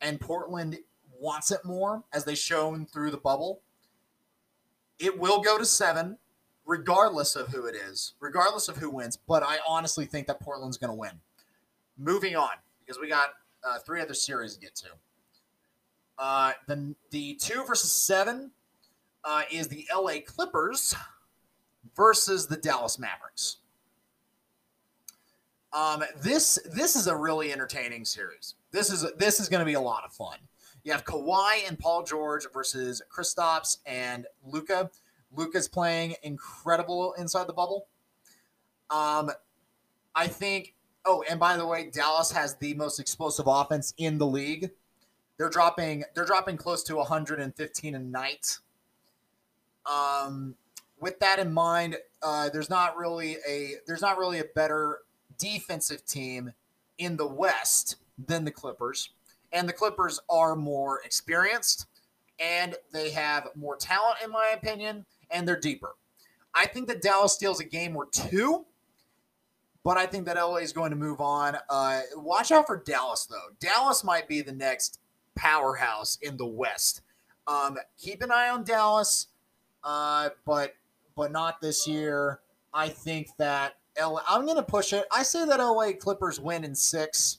and 0.01 0.21
Portland 0.21 0.79
wants 1.19 1.51
it 1.51 1.65
more 1.65 2.05
as 2.13 2.25
they 2.25 2.35
shown 2.35 2.87
through 2.87 3.11
the 3.11 3.17
bubble. 3.17 3.63
It 4.99 5.19
will 5.19 5.41
go 5.41 5.59
to 5.59 5.65
seven, 5.65 6.19
regardless 6.67 7.37
of 7.37 7.49
who 7.49 7.67
it 7.67 7.75
is, 7.75 8.15
regardless 8.21 8.69
of 8.69 8.77
who 8.77 8.91
wins. 8.91 9.17
But 9.17 9.43
I 9.43 9.59
honestly 9.67 10.07
think 10.07 10.27
that 10.27 10.41
Portland's 10.41 10.79
going 10.79 10.91
to 10.91 10.99
win. 10.99 11.21
Moving 11.99 12.37
on, 12.37 12.51
because 12.81 13.01
we 13.01 13.09
got 13.09 13.31
uh, 13.63 13.79
three 13.79 14.01
other 14.01 14.15
series 14.15 14.55
to 14.55 14.61
get 14.61 14.75
to. 14.77 14.89
Uh, 16.19 16.53
the 16.67 16.95
the 17.11 17.35
two 17.35 17.65
versus 17.65 17.93
seven 17.93 18.51
uh, 19.25 19.43
is 19.51 19.69
the 19.69 19.87
LA 19.95 20.15
Clippers 20.25 20.95
versus 21.97 22.47
the 22.47 22.57
Dallas 22.57 22.99
Mavericks. 22.99 23.59
Um, 25.73 26.05
this 26.23 26.59
this 26.73 26.95
is 26.95 27.09
a 27.09 27.17
really 27.17 27.53
entertaining 27.53 28.05
series. 28.05 28.55
This 28.71 28.93
is 28.93 29.05
this 29.19 29.41
is 29.41 29.49
going 29.49 29.61
to 29.61 29.65
be 29.65 29.75
a 29.75 29.81
lot 29.81 30.05
of 30.05 30.13
fun. 30.13 30.39
You 30.85 30.93
have 30.93 31.05
Kawhi 31.05 31.67
and 31.67 31.79
Paul 31.79 32.05
George 32.05 32.47
versus 32.53 33.03
Kristaps 33.11 33.79
and 33.87 34.27
Luka's 35.37 35.69
playing 35.69 36.15
incredible 36.23 37.15
inside 37.15 37.47
the 37.47 37.53
bubble. 37.53 37.87
Um, 38.91 39.31
I 40.15 40.27
think. 40.27 40.75
Oh, 41.07 41.23
and 41.29 41.39
by 41.39 41.59
the 41.59 41.67
way, 41.67 41.91
Dallas 41.91 42.33
has 42.33 42.57
the 42.57 42.73
most 42.75 42.99
explosive 42.99 43.47
offense 43.47 43.93
in 43.99 44.17
the 44.17 44.27
league. 44.27 44.71
They're 45.37 45.51
dropping. 45.51 46.05
They're 46.15 46.25
dropping 46.25 46.57
close 46.57 46.83
to 46.85 46.97
115 46.97 47.95
a 47.95 47.99
night. 47.99 48.59
Um, 49.85 50.55
with 50.99 51.19
that 51.21 51.39
in 51.39 51.53
mind, 51.53 51.97
uh, 52.23 52.49
there's 52.51 52.71
not 52.71 52.97
really 52.97 53.37
a 53.47 53.75
there's 53.87 54.01
not 54.01 54.19
really 54.19 54.39
a 54.39 54.45
better 54.55 55.01
defensive 55.39 56.07
team 56.07 56.53
in 56.99 57.17
the 57.17 57.27
West 57.27 57.97
than 58.19 58.45
the 58.45 58.51
Clippers. 58.51 59.11
And 59.53 59.69
the 59.69 59.73
Clippers 59.73 60.21
are 60.31 60.57
more 60.57 61.01
experienced 61.05 61.87
and 62.41 62.75
they 62.93 63.11
have 63.11 63.49
more 63.55 63.77
talent, 63.77 64.17
in 64.25 64.31
my 64.31 64.55
opinion, 64.55 65.05
and 65.31 65.47
they're 65.47 65.59
deeper. 65.59 65.95
I 66.55 66.67
think 66.67 66.89
that 66.89 67.03
Dallas 67.03 67.33
steals 67.33 67.61
a 67.61 67.65
game 67.65 67.97
or 67.97 68.07
two, 68.07 68.65
but 69.83 69.97
I 69.99 70.07
think 70.07 70.25
that 70.27 70.37
LA 70.37 70.57
is 70.57 70.73
going 70.73 70.91
to 70.91 70.97
move 70.97 71.21
on. 71.21 71.57
Uh, 71.69 72.01
watch 72.17 72.53
out 72.53 72.67
for 72.67 72.83
Dallas, 72.85 73.27
though. 73.27 73.55
Dallas 73.61 74.05
might 74.05 74.29
be 74.29 74.41
the 74.41 74.53
next 74.53 75.01
powerhouse 75.35 76.19
in 76.23 76.37
the 76.37 76.47
West. 76.47 77.03
Um, 77.47 77.77
keep 77.99 78.23
an 78.23 78.31
eye 78.31 78.49
on 78.49 78.65
Dallas, 78.65 79.29
uh, 79.83 80.31
but 80.47 80.75
but 81.17 81.31
not 81.31 81.61
this 81.61 81.87
year. 81.87 82.41
I 82.73 82.89
think 82.89 83.29
that 83.39 83.75
LA, 84.01 84.21
I'm 84.29 84.45
going 84.45 84.57
to 84.57 84.63
push 84.63 84.93
it. 84.93 85.05
I 85.13 85.23
say 85.23 85.45
that 85.45 85.59
LA 85.59 85.93
Clippers 85.93 86.41
win 86.41 86.65
in 86.65 86.75
six. 86.75 87.39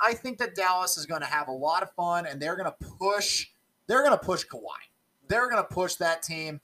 I 0.00 0.14
think 0.14 0.38
that 0.38 0.54
Dallas 0.54 0.96
is 0.96 1.06
going 1.06 1.22
to 1.22 1.26
have 1.26 1.48
a 1.48 1.52
lot 1.52 1.82
of 1.82 1.90
fun 1.92 2.26
and 2.26 2.40
they're 2.40 2.56
going 2.56 2.70
to 2.70 2.86
push. 2.98 3.48
They're 3.86 4.02
going 4.02 4.16
to 4.16 4.24
push 4.24 4.44
Kawhi. 4.44 4.78
They're 5.28 5.48
going 5.48 5.62
to 5.62 5.74
push 5.74 5.94
that 5.96 6.22
team. 6.22 6.60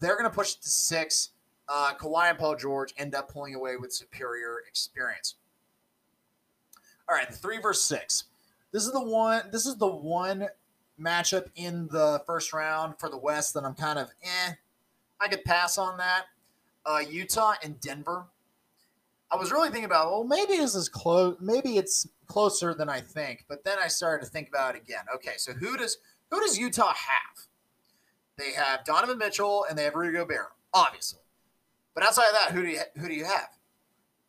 They're 0.00 0.16
going 0.16 0.30
to 0.30 0.34
push 0.34 0.54
it 0.54 0.62
to 0.62 0.68
six. 0.68 1.30
Uh, 1.68 1.92
Kawhi 1.94 2.30
and 2.30 2.38
Paul 2.38 2.56
George 2.56 2.92
end 2.96 3.14
up 3.14 3.32
pulling 3.32 3.54
away 3.54 3.76
with 3.76 3.92
superior 3.92 4.62
experience. 4.68 5.36
All 7.08 7.14
right, 7.14 7.28
the 7.28 7.36
three 7.36 7.58
versus 7.58 7.84
six. 7.84 8.24
This 8.72 8.86
is 8.86 8.92
the 8.92 9.02
one. 9.02 9.42
This 9.52 9.66
is 9.66 9.76
the 9.76 9.86
one 9.86 10.48
matchup 11.00 11.46
in 11.56 11.88
the 11.88 12.22
first 12.26 12.52
round 12.52 12.94
for 12.98 13.08
the 13.08 13.18
West 13.18 13.54
that 13.54 13.64
I'm 13.64 13.74
kind 13.74 13.98
of 13.98 14.10
eh. 14.22 14.52
I 15.20 15.28
could 15.28 15.44
pass 15.44 15.76
on 15.78 15.98
that 15.98 16.24
uh, 16.86 17.00
Utah 17.08 17.54
and 17.62 17.80
Denver. 17.80 18.26
I 19.30 19.36
was 19.36 19.52
really 19.52 19.68
thinking 19.68 19.84
about, 19.84 20.10
well, 20.10 20.24
maybe 20.24 20.56
this 20.56 20.74
is 20.74 20.88
close. 20.88 21.36
Maybe 21.40 21.76
it's 21.76 22.08
closer 22.26 22.74
than 22.74 22.88
I 22.88 23.00
think. 23.00 23.44
But 23.48 23.64
then 23.64 23.78
I 23.82 23.88
started 23.88 24.24
to 24.24 24.30
think 24.30 24.48
about 24.48 24.74
it 24.74 24.82
again. 24.82 25.04
Okay, 25.14 25.34
so 25.36 25.52
who 25.52 25.76
does 25.76 25.98
who 26.30 26.40
does 26.40 26.58
Utah 26.58 26.92
have? 26.94 27.46
They 28.40 28.52
have 28.52 28.86
Donovan 28.86 29.18
Mitchell 29.18 29.66
and 29.68 29.78
they 29.78 29.84
have 29.84 29.94
Rudy 29.94 30.16
Gobert, 30.16 30.52
obviously. 30.72 31.20
But 31.94 32.04
outside 32.04 32.28
of 32.28 32.32
that, 32.32 32.52
who 32.52 32.62
do 32.62 32.68
you 32.68 32.80
who 32.96 33.06
do 33.06 33.12
you 33.12 33.26
have? 33.26 33.50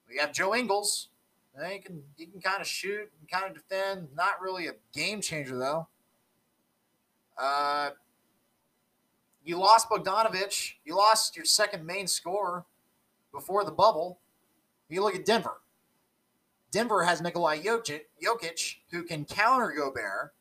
We 0.10 0.18
have 0.18 0.34
Joe 0.34 0.54
Ingles. 0.54 1.08
He 1.70 1.80
can 1.80 2.04
he 2.18 2.26
can 2.26 2.42
kind 2.42 2.60
of 2.60 2.68
shoot 2.68 3.10
and 3.20 3.30
kind 3.32 3.46
of 3.46 3.54
defend. 3.54 4.10
Not 4.14 4.42
really 4.42 4.68
a 4.68 4.74
game 4.94 5.22
changer 5.22 5.58
though. 5.58 5.88
Uh, 7.38 7.92
you 9.46 9.58
lost 9.58 9.90
Bogdanovich. 9.90 10.74
You 10.84 10.98
lost 10.98 11.38
your 11.38 11.46
second 11.46 11.86
main 11.86 12.06
scorer 12.06 12.66
before 13.34 13.64
the 13.64 13.72
bubble. 13.72 14.20
You 14.90 15.04
look 15.04 15.16
at 15.16 15.26
Denver. 15.26 15.62
Denver 16.70 17.04
has 17.04 17.22
Nikolai 17.22 17.62
Jokic, 17.62 18.02
Jokic 18.22 18.76
who 18.92 19.04
can 19.04 19.24
counter 19.24 19.72
Gobert. 19.72 20.34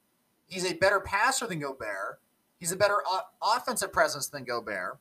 He's 0.46 0.64
a 0.64 0.74
better 0.74 0.98
passer 0.98 1.46
than 1.46 1.60
Gobert. 1.60 2.18
He's 2.60 2.70
a 2.72 2.76
better 2.76 2.98
o- 3.04 3.26
offensive 3.42 3.92
presence 3.92 4.28
than 4.28 4.44
Gobert. 4.44 4.98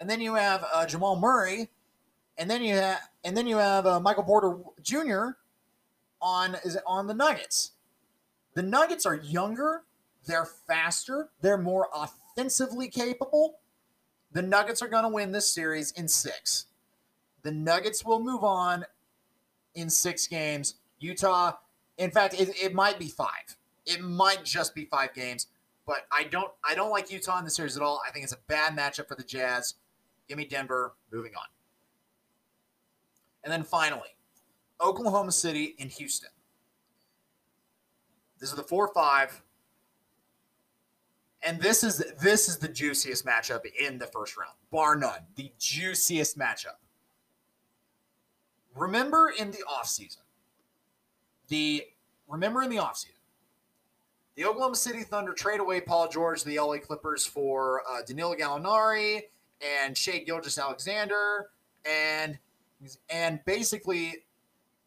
And 0.00 0.08
then 0.08 0.20
you 0.20 0.34
have 0.34 0.64
uh, 0.72 0.86
Jamal 0.86 1.16
Murray, 1.16 1.68
and 2.38 2.48
then 2.48 2.62
you 2.62 2.74
have 2.74 3.00
and 3.22 3.36
then 3.36 3.46
you 3.46 3.58
have 3.58 3.86
uh, 3.86 4.00
Michael 4.00 4.24
Porter 4.24 4.56
Jr. 4.80 5.36
on 6.20 6.56
is 6.64 6.78
on 6.86 7.06
the 7.06 7.14
Nuggets. 7.14 7.72
The 8.54 8.62
Nuggets 8.62 9.04
are 9.04 9.14
younger 9.14 9.82
they're 10.26 10.44
faster. 10.44 11.30
They're 11.40 11.58
more 11.58 11.88
offensively 11.94 12.88
capable, 12.88 13.58
the 14.32 14.42
Nuggets 14.42 14.80
are 14.80 14.88
going 14.88 15.02
to 15.02 15.10
win 15.10 15.32
this 15.32 15.48
series 15.48 15.92
in 15.92 16.08
six. 16.08 16.66
The 17.42 17.52
Nuggets 17.52 18.04
will 18.04 18.20
move 18.20 18.44
on 18.44 18.86
in 19.74 19.90
six 19.90 20.26
games. 20.26 20.76
Utah, 21.00 21.52
in 21.98 22.10
fact, 22.10 22.34
it, 22.34 22.50
it 22.60 22.72
might 22.74 22.98
be 22.98 23.08
five. 23.08 23.56
It 23.84 24.00
might 24.00 24.44
just 24.44 24.74
be 24.74 24.84
five 24.86 25.12
games, 25.12 25.48
but 25.86 26.06
I 26.12 26.24
don't 26.24 26.50
I 26.64 26.74
don't 26.74 26.90
like 26.90 27.10
Utah 27.10 27.38
in 27.38 27.44
the 27.44 27.50
series 27.50 27.76
at 27.76 27.82
all. 27.82 28.00
I 28.06 28.10
think 28.10 28.24
it's 28.24 28.32
a 28.32 28.38
bad 28.48 28.76
matchup 28.76 29.08
for 29.08 29.14
the 29.14 29.24
Jazz. 29.24 29.74
Give 30.28 30.38
me 30.38 30.44
Denver. 30.44 30.94
Moving 31.12 31.32
on. 31.36 31.46
And 33.44 33.52
then 33.52 33.64
finally, 33.64 34.16
Oklahoma 34.80 35.32
City 35.32 35.74
and 35.78 35.90
Houston. 35.90 36.30
This 38.38 38.50
is 38.50 38.56
the 38.56 38.62
four 38.62 38.92
five. 38.94 39.42
And 41.44 41.60
this 41.60 41.82
is 41.82 42.04
this 42.20 42.48
is 42.48 42.58
the 42.58 42.68
juiciest 42.68 43.26
matchup 43.26 43.62
in 43.78 43.98
the 43.98 44.06
first 44.06 44.36
round, 44.36 44.52
bar 44.70 44.94
none. 44.94 45.26
The 45.34 45.50
juiciest 45.58 46.38
matchup. 46.38 46.78
Remember 48.76 49.32
in 49.36 49.50
the 49.50 49.58
offseason, 49.68 50.22
the 51.48 51.84
remember 52.28 52.62
in 52.62 52.70
the 52.70 52.76
offseason, 52.76 53.18
the 54.36 54.44
Oklahoma 54.44 54.76
City 54.76 55.02
Thunder 55.02 55.32
trade 55.32 55.60
away 55.60 55.80
Paul 55.80 56.08
George 56.08 56.42
to 56.42 56.48
the 56.48 56.58
LA 56.58 56.78
Clippers 56.78 57.24
for 57.26 57.82
uh, 57.90 58.02
Danilo 58.06 58.34
Gallinari 58.34 59.22
and 59.84 59.96
Shai 59.96 60.18
Gilgeous-Alexander 60.18 61.50
and 61.84 62.38
and 63.10 63.40
basically 63.44 64.24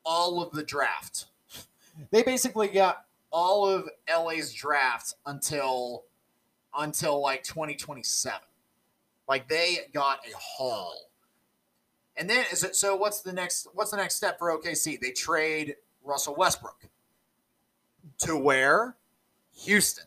all 0.03 0.41
of 0.41 0.51
the 0.51 0.63
draft. 0.63 1.25
They 2.11 2.23
basically 2.23 2.67
got 2.67 3.05
all 3.31 3.67
of 3.67 3.89
LA's 4.09 4.53
draft 4.53 5.13
until 5.25 6.03
until 6.77 7.21
like 7.21 7.43
2027. 7.43 8.39
Like 9.27 9.47
they 9.47 9.77
got 9.93 10.19
a 10.25 10.35
haul. 10.37 11.09
And 12.17 12.29
then 12.29 12.45
is 12.51 12.63
it 12.63 12.75
so 12.75 12.95
what's 12.95 13.21
the 13.21 13.33
next 13.33 13.67
what's 13.73 13.91
the 13.91 13.97
next 13.97 14.15
step 14.15 14.39
for 14.39 14.57
OKC? 14.57 14.99
They 14.99 15.11
trade 15.11 15.75
Russell 16.03 16.35
Westbrook 16.35 16.87
to 18.19 18.37
where? 18.37 18.95
Houston 19.55 20.05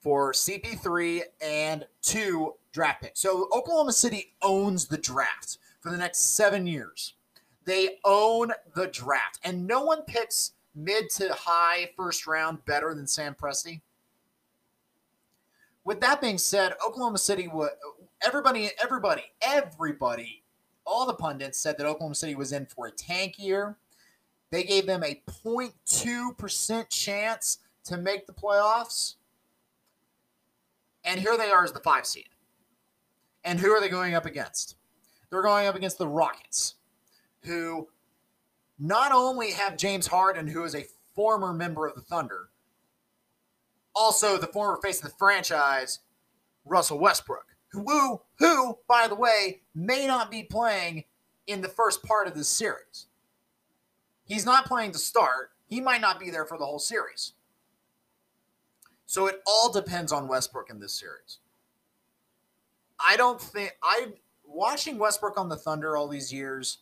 for 0.00 0.32
CP3 0.32 1.22
and 1.42 1.86
two 2.02 2.54
draft 2.72 3.02
picks. 3.02 3.20
So 3.20 3.48
Oklahoma 3.52 3.92
City 3.92 4.34
owns 4.42 4.86
the 4.86 4.98
draft 4.98 5.58
for 5.80 5.90
the 5.90 5.96
next 5.96 6.36
7 6.36 6.66
years. 6.66 7.14
They 7.64 7.98
own 8.04 8.52
the 8.74 8.86
draft 8.86 9.40
and 9.44 9.66
no 9.66 9.82
one 9.82 10.02
picks 10.02 10.52
mid 10.74 11.10
to 11.10 11.32
high 11.34 11.90
first 11.96 12.26
round 12.26 12.64
better 12.64 12.94
than 12.94 13.06
Sam 13.06 13.34
Presti. 13.34 13.80
With 15.84 16.00
that 16.00 16.20
being 16.20 16.38
said, 16.38 16.74
Oklahoma 16.86 17.18
City 17.18 17.48
would 17.48 17.70
everybody 18.24 18.70
everybody 18.82 19.22
everybody 19.42 20.42
all 20.84 21.06
the 21.06 21.14
pundits 21.14 21.60
said 21.60 21.76
that 21.78 21.86
Oklahoma 21.86 22.14
City 22.14 22.34
was 22.34 22.52
in 22.52 22.66
for 22.66 22.86
a 22.86 22.90
tank 22.90 23.38
year. 23.38 23.76
They 24.50 24.64
gave 24.64 24.86
them 24.86 25.02
a 25.02 25.20
0.2% 25.44 26.88
chance 26.88 27.58
to 27.88 27.96
make 27.96 28.26
the 28.26 28.32
playoffs. 28.32 29.14
And 31.04 31.20
here 31.20 31.36
they 31.36 31.50
are 31.50 31.64
as 31.64 31.72
the 31.72 31.80
five 31.80 32.06
seed. 32.06 32.28
And 33.44 33.60
who 33.60 33.70
are 33.70 33.80
they 33.80 33.88
going 33.88 34.14
up 34.14 34.26
against? 34.26 34.76
They're 35.30 35.42
going 35.42 35.66
up 35.66 35.74
against 35.74 35.98
the 35.98 36.08
Rockets, 36.08 36.74
who 37.44 37.88
not 38.78 39.12
only 39.12 39.52
have 39.52 39.76
James 39.76 40.06
Harden, 40.06 40.48
who 40.48 40.64
is 40.64 40.74
a 40.74 40.86
former 41.14 41.52
member 41.52 41.86
of 41.86 41.94
the 41.94 42.00
Thunder, 42.00 42.48
also 43.94 44.38
the 44.38 44.46
former 44.46 44.80
face 44.80 44.98
of 45.02 45.10
the 45.10 45.16
franchise, 45.18 46.00
Russell 46.64 46.98
Westbrook 46.98 47.48
who, 47.70 48.20
who, 48.38 48.78
by 48.88 49.06
the 49.08 49.14
way, 49.14 49.60
may 49.74 50.06
not 50.06 50.30
be 50.30 50.42
playing 50.42 51.04
in 51.46 51.60
the 51.60 51.68
first 51.68 52.02
part 52.02 52.26
of 52.26 52.34
this 52.34 52.48
series. 52.48 53.06
He's 54.24 54.46
not 54.46 54.66
playing 54.66 54.92
to 54.92 54.98
start. 54.98 55.50
He 55.66 55.80
might 55.80 56.00
not 56.00 56.20
be 56.20 56.30
there 56.30 56.44
for 56.44 56.58
the 56.58 56.64
whole 56.64 56.78
series. 56.78 57.32
So 59.08 59.26
it 59.26 59.40
all 59.46 59.72
depends 59.72 60.12
on 60.12 60.28
Westbrook 60.28 60.68
in 60.68 60.80
this 60.80 60.92
series. 60.92 61.38
I 63.00 63.16
don't 63.16 63.40
think 63.40 63.74
I 63.82 64.08
watching 64.44 64.98
Westbrook 64.98 65.38
on 65.38 65.48
the 65.48 65.56
Thunder 65.56 65.96
all 65.96 66.08
these 66.08 66.30
years. 66.30 66.80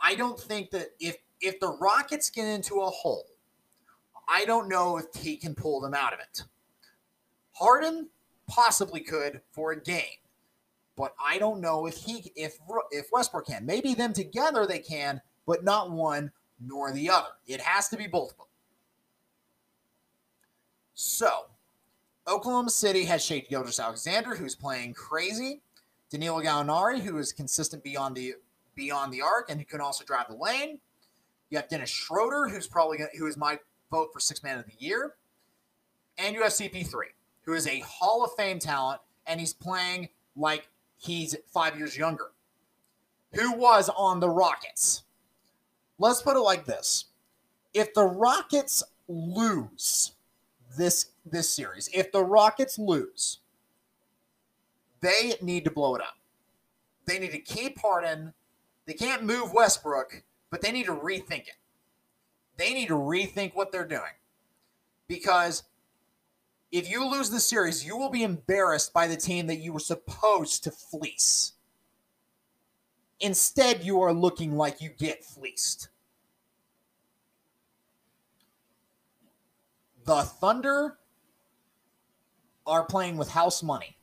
I 0.00 0.16
don't 0.16 0.38
think 0.38 0.72
that 0.72 0.88
if 0.98 1.16
if 1.40 1.60
the 1.60 1.76
Rockets 1.80 2.28
get 2.28 2.46
into 2.46 2.80
a 2.80 2.90
hole, 2.90 3.28
I 4.26 4.46
don't 4.46 4.68
know 4.68 4.98
if 4.98 5.06
he 5.14 5.36
can 5.36 5.54
pull 5.54 5.80
them 5.80 5.94
out 5.94 6.12
of 6.12 6.18
it. 6.18 6.42
Harden, 7.52 8.08
possibly 8.48 8.98
could 8.98 9.40
for 9.52 9.70
a 9.70 9.80
game. 9.80 10.18
But 10.96 11.14
I 11.24 11.38
don't 11.38 11.60
know 11.60 11.86
if 11.86 11.98
he 11.98 12.32
if 12.34 12.58
if 12.90 13.06
Westbrook 13.12 13.46
can. 13.46 13.64
Maybe 13.64 13.94
them 13.94 14.12
together 14.12 14.66
they 14.66 14.80
can, 14.80 15.20
but 15.46 15.62
not 15.62 15.92
one 15.92 16.32
nor 16.60 16.90
the 16.90 17.08
other. 17.10 17.28
It 17.46 17.60
has 17.60 17.88
to 17.90 17.96
be 17.96 18.08
both 18.08 18.32
of 18.32 18.38
them. 18.38 18.47
So, 21.00 21.46
Oklahoma 22.26 22.70
City 22.70 23.04
has 23.04 23.24
Shai 23.24 23.46
Gilgeous-Alexander, 23.48 24.34
who's 24.34 24.56
playing 24.56 24.94
crazy. 24.94 25.60
Danilo 26.10 26.40
Gallinari, 26.40 26.98
who 26.98 27.18
is 27.18 27.32
consistent 27.32 27.84
beyond 27.84 28.16
the 28.16 28.34
beyond 28.74 29.12
the 29.12 29.22
arc 29.22 29.48
and 29.48 29.60
who 29.60 29.64
can 29.64 29.80
also 29.80 30.04
drive 30.04 30.26
the 30.28 30.34
lane. 30.34 30.80
You 31.50 31.58
have 31.58 31.68
Dennis 31.68 31.88
Schroeder, 31.88 32.48
who's 32.48 32.66
probably 32.66 32.98
gonna, 32.98 33.10
who 33.16 33.28
is 33.28 33.36
my 33.36 33.60
vote 33.92 34.08
for 34.12 34.18
six 34.18 34.42
man 34.42 34.58
of 34.58 34.64
the 34.66 34.72
year, 34.80 35.14
and 36.18 36.34
you 36.34 36.42
have 36.42 36.50
CP3 36.50 36.90
who 37.42 37.52
is 37.52 37.68
a 37.68 37.78
Hall 37.78 38.24
of 38.24 38.32
Fame 38.36 38.58
talent, 38.58 39.00
and 39.28 39.38
he's 39.38 39.52
playing 39.54 40.08
like 40.34 40.68
he's 40.96 41.36
five 41.46 41.78
years 41.78 41.96
younger. 41.96 42.32
Who 43.34 43.52
was 43.52 43.88
on 43.96 44.18
the 44.18 44.28
Rockets? 44.28 45.04
Let's 46.00 46.22
put 46.22 46.36
it 46.36 46.40
like 46.40 46.64
this. 46.64 47.04
If 47.72 47.94
the 47.94 48.02
Rockets 48.02 48.82
lose 49.06 50.16
this 50.76 51.10
this 51.24 51.52
series, 51.52 51.88
if 51.92 52.10
the 52.12 52.22
Rockets 52.22 52.78
lose, 52.78 53.38
they 55.00 55.34
need 55.40 55.64
to 55.64 55.70
blow 55.70 55.94
it 55.94 56.02
up. 56.02 56.16
They 57.06 57.18
need 57.18 57.32
to 57.32 57.38
keep 57.38 57.78
Harden. 57.78 58.32
They 58.86 58.94
can't 58.94 59.24
move 59.24 59.52
Westbrook, 59.52 60.22
but 60.50 60.62
they 60.62 60.72
need 60.72 60.86
to 60.86 60.94
rethink 60.94 61.48
it. 61.48 61.56
They 62.56 62.74
need 62.74 62.88
to 62.88 62.94
rethink 62.94 63.54
what 63.54 63.72
they're 63.72 63.86
doing. 63.86 64.02
Because 65.06 65.62
if 66.70 66.90
you 66.90 67.08
lose 67.08 67.30
the 67.30 67.40
series, 67.40 67.86
you 67.86 67.96
will 67.96 68.10
be 68.10 68.22
embarrassed 68.22 68.92
by 68.92 69.06
the 69.06 69.16
team 69.16 69.46
that 69.46 69.56
you 69.56 69.72
were 69.72 69.78
supposed 69.78 70.64
to 70.64 70.70
fleece. 70.70 71.52
Instead, 73.20 73.84
you 73.84 74.00
are 74.00 74.12
looking 74.12 74.56
like 74.56 74.80
you 74.80 74.90
get 74.90 75.24
fleeced. 75.24 75.88
The 80.08 80.22
Thunder 80.22 80.96
are 82.66 82.84
playing 82.84 83.18
with 83.18 83.28
house 83.28 83.62
money. 83.62 83.98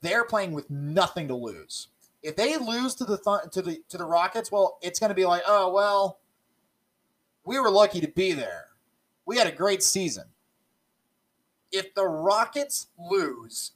They're 0.00 0.24
playing 0.24 0.52
with 0.52 0.70
nothing 0.70 1.26
to 1.26 1.34
lose. 1.34 1.88
If 2.22 2.36
they 2.36 2.56
lose 2.56 2.94
to 2.94 3.04
the 3.04 3.18
to 3.50 3.62
the 3.62 3.82
to 3.88 3.98
the 3.98 4.04
Rockets, 4.04 4.52
well, 4.52 4.78
it's 4.80 5.00
going 5.00 5.10
to 5.10 5.14
be 5.14 5.26
like, 5.26 5.42
"Oh, 5.44 5.72
well, 5.72 6.20
we 7.44 7.58
were 7.58 7.68
lucky 7.68 8.00
to 8.00 8.06
be 8.06 8.32
there. 8.32 8.66
We 9.26 9.38
had 9.38 9.48
a 9.48 9.52
great 9.52 9.82
season." 9.82 10.26
if 11.72 11.94
the 11.94 12.06
Rockets 12.06 12.88
lose, 12.98 13.72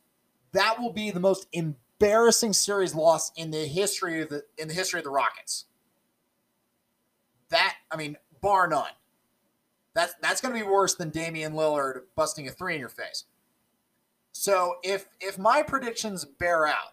that 0.52 0.78
will 0.78 0.92
be 0.92 1.10
the 1.10 1.18
most 1.18 1.48
embarrassing 1.52 2.52
series 2.52 2.94
loss 2.94 3.32
in 3.36 3.50
the 3.50 3.66
history 3.66 4.20
of 4.20 4.28
the 4.28 4.44
in 4.58 4.68
the 4.68 4.74
history 4.74 5.00
of 5.00 5.04
the 5.04 5.10
Rockets. 5.10 5.64
That 7.48 7.74
I 7.90 7.96
mean, 7.96 8.16
bar 8.40 8.68
none. 8.68 8.90
That's 9.96 10.14
that's 10.20 10.42
going 10.42 10.54
to 10.54 10.60
be 10.60 10.70
worse 10.70 10.94
than 10.94 11.08
Damian 11.08 11.54
Lillard 11.54 12.02
busting 12.14 12.46
a 12.46 12.50
three 12.50 12.74
in 12.74 12.80
your 12.80 12.90
face. 12.90 13.24
So 14.32 14.76
if 14.84 15.08
if 15.22 15.38
my 15.38 15.62
predictions 15.62 16.26
bear 16.26 16.66
out, 16.66 16.92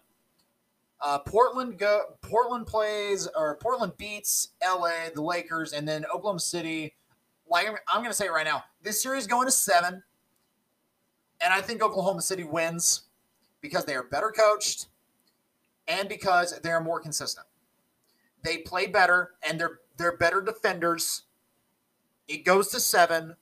uh, 1.02 1.18
Portland 1.18 1.78
go 1.78 2.00
Portland 2.22 2.66
plays 2.66 3.28
or 3.36 3.56
Portland 3.56 3.92
beats 3.98 4.48
LA, 4.64 5.10
the 5.14 5.20
Lakers, 5.20 5.74
and 5.74 5.86
then 5.86 6.06
Oklahoma 6.06 6.40
City. 6.40 6.94
Like 7.46 7.66
I'm, 7.88 8.00
going 8.00 8.08
to 8.08 8.14
say 8.14 8.28
right 8.28 8.46
now, 8.46 8.64
this 8.82 9.02
series 9.02 9.26
going 9.26 9.46
to 9.46 9.52
seven. 9.52 10.02
And 11.42 11.52
I 11.52 11.60
think 11.60 11.82
Oklahoma 11.82 12.22
City 12.22 12.44
wins 12.44 13.02
because 13.60 13.84
they 13.84 13.94
are 13.94 14.04
better 14.04 14.32
coached 14.34 14.86
and 15.86 16.08
because 16.08 16.58
they're 16.60 16.80
more 16.80 17.00
consistent. 17.00 17.46
They 18.42 18.58
play 18.58 18.86
better 18.86 19.32
and 19.46 19.60
they're 19.60 19.80
they're 19.98 20.16
better 20.16 20.40
defenders. 20.40 21.23
It 22.28 22.44
goes 22.44 22.68
to 22.68 22.80
7. 22.80 23.36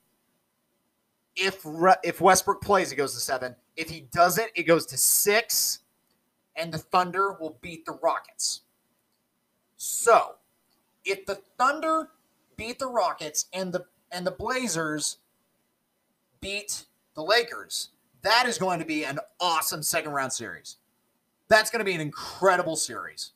If 1.35 1.65
if 2.05 2.21
Westbrook 2.21 2.61
plays 2.61 2.93
it 2.93 2.97
goes 2.97 3.15
to 3.15 3.21
7. 3.21 3.55
If 3.77 3.89
he 3.89 4.01
doesn't 4.13 4.51
it 4.55 4.65
goes 4.65 4.87
to 4.87 4.99
6 4.99 5.79
and 6.57 6.73
the 6.73 6.79
Thunder 6.79 7.37
will 7.41 7.59
beat 7.63 7.87
the 7.87 7.99
Rockets. 8.03 8.63
So, 9.77 10.37
if 11.05 11.27
the 11.27 11.37
Thunder 11.59 12.11
beat 12.57 12.79
the 12.79 12.87
Rockets 12.87 13.47
and 13.53 13.73
the 13.73 13.87
and 14.11 14.27
the 14.27 14.33
Blazers 14.33 15.19
beat 16.41 16.85
the 17.15 17.23
Lakers, 17.23 17.91
That 18.23 18.47
is 18.47 18.59
going 18.59 18.79
to 18.79 18.85
be 18.85 19.05
an 19.05 19.19
awesome 19.41 19.83
second 19.83 20.13
round 20.13 20.33
series. 20.33 20.77
That's 21.49 21.71
going 21.71 21.81
to 21.81 21.85
be 21.85 21.95
an 21.95 22.01
incredible 22.01 22.77
series. 22.77 23.33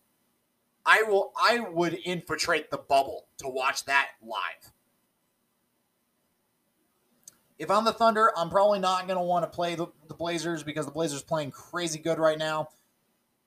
I 0.85 1.02
will 1.02 1.32
I 1.37 1.61
would 1.61 1.94
infiltrate 2.04 2.70
the 2.70 2.78
bubble 2.78 3.26
to 3.38 3.48
watch 3.48 3.85
that 3.87 4.11
live. 4.22 4.72
If 7.59 7.71
I'm 7.71 7.85
the 7.85 7.92
Thunder, 7.92 8.33
I'm 8.37 8.51
probably 8.51 8.79
not 8.79 9.07
going 9.07 9.19
to 9.19 9.25
want 9.25 9.45
to 9.45 9.49
play 9.49 9.75
the, 9.75 9.87
the 10.09 10.14
Blazers 10.14 10.62
because 10.62 10.85
the 10.85 10.92
Blazers 10.92 11.23
playing 11.23 11.53
crazy 11.53 11.99
good 11.99 12.19
right 12.19 12.38
now. 12.38 12.69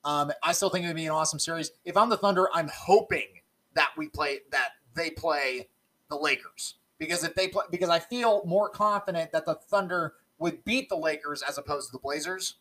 Um, 0.04 0.32
I 0.42 0.52
still 0.52 0.70
think 0.70 0.84
it 0.84 0.88
would 0.88 0.96
be 0.96 1.06
an 1.06 1.12
awesome 1.12 1.38
series. 1.38 1.70
If 1.84 1.96
I'm 1.96 2.08
the 2.08 2.16
Thunder, 2.16 2.48
I'm 2.52 2.70
hoping 2.74 3.26
that 3.74 3.90
we 3.96 4.08
play 4.08 4.40
that 4.50 4.70
they 4.94 5.10
play 5.10 5.68
the 6.08 6.16
Lakers 6.16 6.74
because 6.98 7.22
if 7.22 7.34
they 7.34 7.48
play 7.48 7.64
because 7.70 7.88
I 7.88 7.98
feel 7.98 8.42
more 8.44 8.68
confident 8.68 9.30
that 9.32 9.46
the 9.46 9.54
Thunder 9.54 10.14
would 10.38 10.64
beat 10.64 10.88
the 10.88 10.96
Lakers 10.96 11.42
as 11.42 11.58
opposed 11.58 11.88
to 11.88 11.92
the 11.92 11.98
Blazers. 11.98 12.56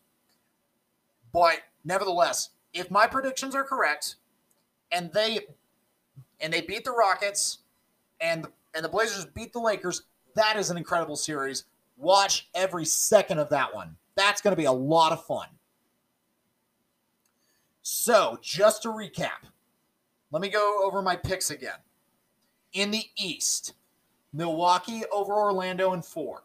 But 1.31 1.59
nevertheless, 1.83 2.49
if 2.73 2.91
my 2.91 3.07
predictions 3.07 3.55
are 3.55 3.63
correct, 3.63 4.15
and 4.91 5.11
they 5.13 5.39
and 6.39 6.53
they 6.53 6.61
beat 6.61 6.83
the 6.83 6.91
Rockets, 6.91 7.59
and 8.19 8.47
and 8.75 8.83
the 8.83 8.89
Blazers 8.89 9.25
beat 9.25 9.53
the 9.53 9.59
Lakers, 9.59 10.03
that 10.35 10.57
is 10.57 10.69
an 10.69 10.77
incredible 10.77 11.15
series. 11.15 11.65
Watch 11.97 12.49
every 12.55 12.85
second 12.85 13.39
of 13.39 13.49
that 13.49 13.73
one. 13.73 13.95
That's 14.15 14.41
going 14.41 14.53
to 14.53 14.61
be 14.61 14.65
a 14.65 14.71
lot 14.71 15.11
of 15.11 15.25
fun. 15.25 15.47
So, 17.81 18.37
just 18.41 18.83
to 18.83 18.89
recap, 18.89 19.47
let 20.31 20.41
me 20.41 20.49
go 20.49 20.81
over 20.83 21.01
my 21.01 21.15
picks 21.15 21.49
again. 21.49 21.79
In 22.73 22.91
the 22.91 23.03
East, 23.17 23.73
Milwaukee 24.31 25.03
over 25.11 25.33
Orlando 25.33 25.93
in 25.93 26.01
four. 26.01 26.43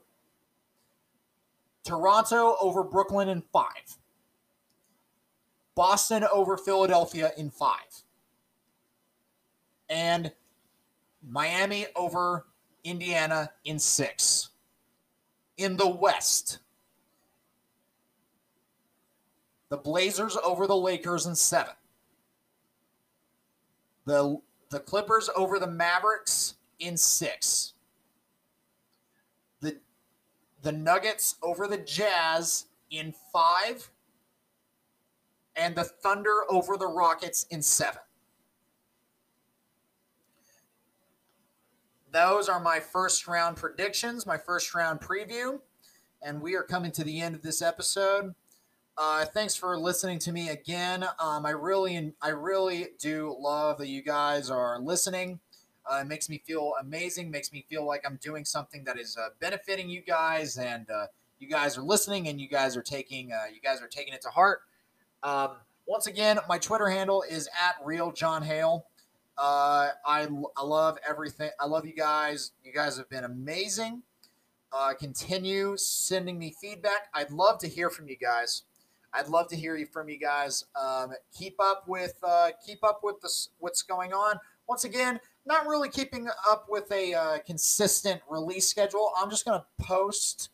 Toronto 1.84 2.56
over 2.60 2.82
Brooklyn 2.82 3.28
in 3.28 3.42
five. 3.52 3.98
Boston 5.74 6.24
over 6.32 6.56
Philadelphia 6.56 7.32
in 7.36 7.50
five. 7.50 8.02
And 9.90 10.32
Miami 11.28 11.86
over 11.94 12.46
Indiana 12.84 13.50
in 13.64 13.78
six. 13.78 14.50
In 15.56 15.76
the 15.76 15.88
West, 15.88 16.58
the 19.68 19.76
Blazers 19.76 20.36
over 20.44 20.66
the 20.66 20.76
Lakers 20.76 21.26
in 21.26 21.34
seven. 21.34 21.74
The, 24.04 24.38
the 24.70 24.80
Clippers 24.80 25.30
over 25.34 25.58
the 25.58 25.66
Mavericks 25.66 26.54
in 26.78 26.96
six 26.96 27.74
the 29.64 29.76
the 30.62 30.72
Nuggets 30.72 31.36
over 31.42 31.66
the 31.66 31.78
Jazz 31.78 32.66
in 32.90 33.12
five, 33.32 33.90
and 35.56 35.74
the 35.74 35.84
Thunder 35.84 36.42
over 36.48 36.76
the 36.76 36.86
Rockets 36.86 37.46
in 37.50 37.60
seven. 37.62 38.00
Those 42.14 42.48
are 42.48 42.60
my 42.60 42.78
first 42.78 43.26
round 43.26 43.56
predictions, 43.56 44.24
my 44.24 44.38
first 44.38 44.72
round 44.72 45.00
preview, 45.00 45.58
and 46.22 46.40
we 46.40 46.54
are 46.54 46.62
coming 46.62 46.92
to 46.92 47.02
the 47.02 47.20
end 47.20 47.34
of 47.34 47.42
this 47.42 47.60
episode. 47.60 48.36
Uh, 48.96 49.24
thanks 49.24 49.56
for 49.56 49.76
listening 49.76 50.20
to 50.20 50.30
me 50.30 50.48
again. 50.48 51.04
Um, 51.18 51.44
I 51.44 51.50
really, 51.50 52.14
I 52.22 52.28
really 52.28 52.90
do 53.00 53.36
love 53.36 53.78
that 53.78 53.88
you 53.88 54.00
guys 54.00 54.48
are 54.48 54.78
listening. 54.78 55.40
Uh, 55.90 56.02
it 56.02 56.06
makes 56.06 56.28
me 56.28 56.40
feel 56.46 56.74
amazing. 56.80 57.32
Makes 57.32 57.52
me 57.52 57.66
feel 57.68 57.84
like 57.84 58.02
I'm 58.06 58.20
doing 58.22 58.44
something 58.44 58.84
that 58.84 58.96
is 58.96 59.16
uh, 59.16 59.30
benefiting 59.40 59.90
you 59.90 60.00
guys, 60.00 60.56
and 60.56 60.88
uh, 60.88 61.06
you 61.40 61.48
guys 61.48 61.76
are 61.76 61.82
listening, 61.82 62.28
and 62.28 62.40
you 62.40 62.46
guys 62.46 62.76
are 62.76 62.82
taking 62.82 63.32
uh, 63.32 63.46
you 63.52 63.60
guys 63.60 63.82
are 63.82 63.88
taking 63.88 64.14
it 64.14 64.22
to 64.22 64.28
heart. 64.28 64.60
Um, 65.24 65.56
once 65.84 66.06
again, 66.06 66.38
my 66.48 66.58
Twitter 66.58 66.90
handle 66.90 67.24
is 67.28 67.48
at 67.48 67.74
real 67.84 68.12
John 68.12 68.44
Hale. 68.44 68.86
Uh, 69.36 69.90
I, 70.06 70.28
I 70.56 70.64
love 70.64 70.98
everything. 71.08 71.50
I 71.58 71.66
love 71.66 71.86
you 71.86 71.94
guys. 71.94 72.52
You 72.62 72.72
guys 72.72 72.96
have 72.98 73.08
been 73.08 73.24
amazing. 73.24 74.02
Uh, 74.72 74.92
continue 74.94 75.76
sending 75.76 76.38
me 76.38 76.54
feedback. 76.60 77.08
I'd 77.14 77.30
love 77.30 77.58
to 77.58 77.68
hear 77.68 77.90
from 77.90 78.08
you 78.08 78.16
guys. 78.16 78.62
I'd 79.12 79.28
love 79.28 79.48
to 79.48 79.56
hear 79.56 79.76
from 79.86 80.08
you 80.08 80.18
guys. 80.18 80.64
Um, 80.80 81.12
keep 81.32 81.54
up 81.60 81.84
with 81.86 82.22
keep 82.66 82.82
up 82.82 83.00
with 83.04 83.20
this, 83.20 83.50
what's 83.58 83.82
going 83.82 84.12
on. 84.12 84.38
Once 84.68 84.84
again, 84.84 85.20
not 85.46 85.66
really 85.66 85.88
keeping 85.88 86.28
up 86.48 86.66
with 86.68 86.90
a 86.90 87.14
uh, 87.14 87.38
consistent 87.46 88.20
release 88.28 88.68
schedule. 88.68 89.12
I'm 89.16 89.30
just 89.30 89.44
to 89.60 89.84
post. 89.84 90.50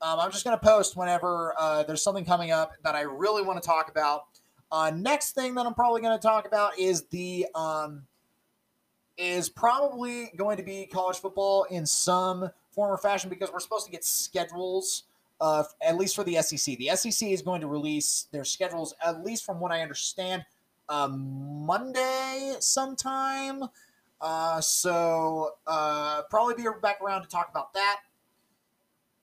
Um, 0.00 0.18
I'm 0.18 0.32
just 0.32 0.44
to 0.58 0.64
post 0.64 0.96
whenever 0.96 1.54
uh, 1.58 1.84
there's 1.84 2.02
something 2.02 2.24
coming 2.24 2.50
up 2.50 2.72
that 2.82 2.94
I 2.94 3.02
really 3.02 3.42
want 3.42 3.62
to 3.62 3.66
talk 3.66 3.88
about. 3.88 4.24
Uh, 4.70 4.90
next 4.94 5.32
thing 5.32 5.54
that 5.54 5.64
I'm 5.64 5.74
probably 5.74 6.00
to 6.18 6.22
talk 6.22 6.46
about 6.46 6.78
is 6.78 7.04
the 7.04 7.46
um, 7.54 8.02
is 9.16 9.48
probably 9.48 10.30
going 10.36 10.56
to 10.56 10.62
be 10.62 10.86
college 10.86 11.18
football 11.18 11.64
in 11.64 11.86
some 11.86 12.50
form 12.70 12.90
or 12.90 12.98
fashion 12.98 13.28
because 13.28 13.52
we're 13.52 13.60
supposed 13.60 13.86
to 13.86 13.92
get 13.92 14.04
schedules. 14.04 15.04
Uh, 15.40 15.64
at 15.82 15.96
least 15.96 16.14
for 16.14 16.22
the 16.22 16.40
SEC, 16.40 16.78
the 16.78 16.88
SEC 16.94 17.28
is 17.28 17.42
going 17.42 17.60
to 17.60 17.66
release 17.66 18.28
their 18.30 18.44
schedules, 18.44 18.94
at 19.04 19.24
least 19.24 19.44
from 19.44 19.58
what 19.58 19.72
I 19.72 19.82
understand, 19.82 20.44
um, 20.88 21.66
Monday 21.66 22.54
sometime. 22.60 23.64
Uh, 24.20 24.60
so 24.60 25.54
uh, 25.66 26.22
probably 26.30 26.54
be 26.54 26.68
back 26.80 27.00
around 27.00 27.22
to 27.22 27.28
talk 27.28 27.48
about 27.50 27.74
that. 27.74 28.00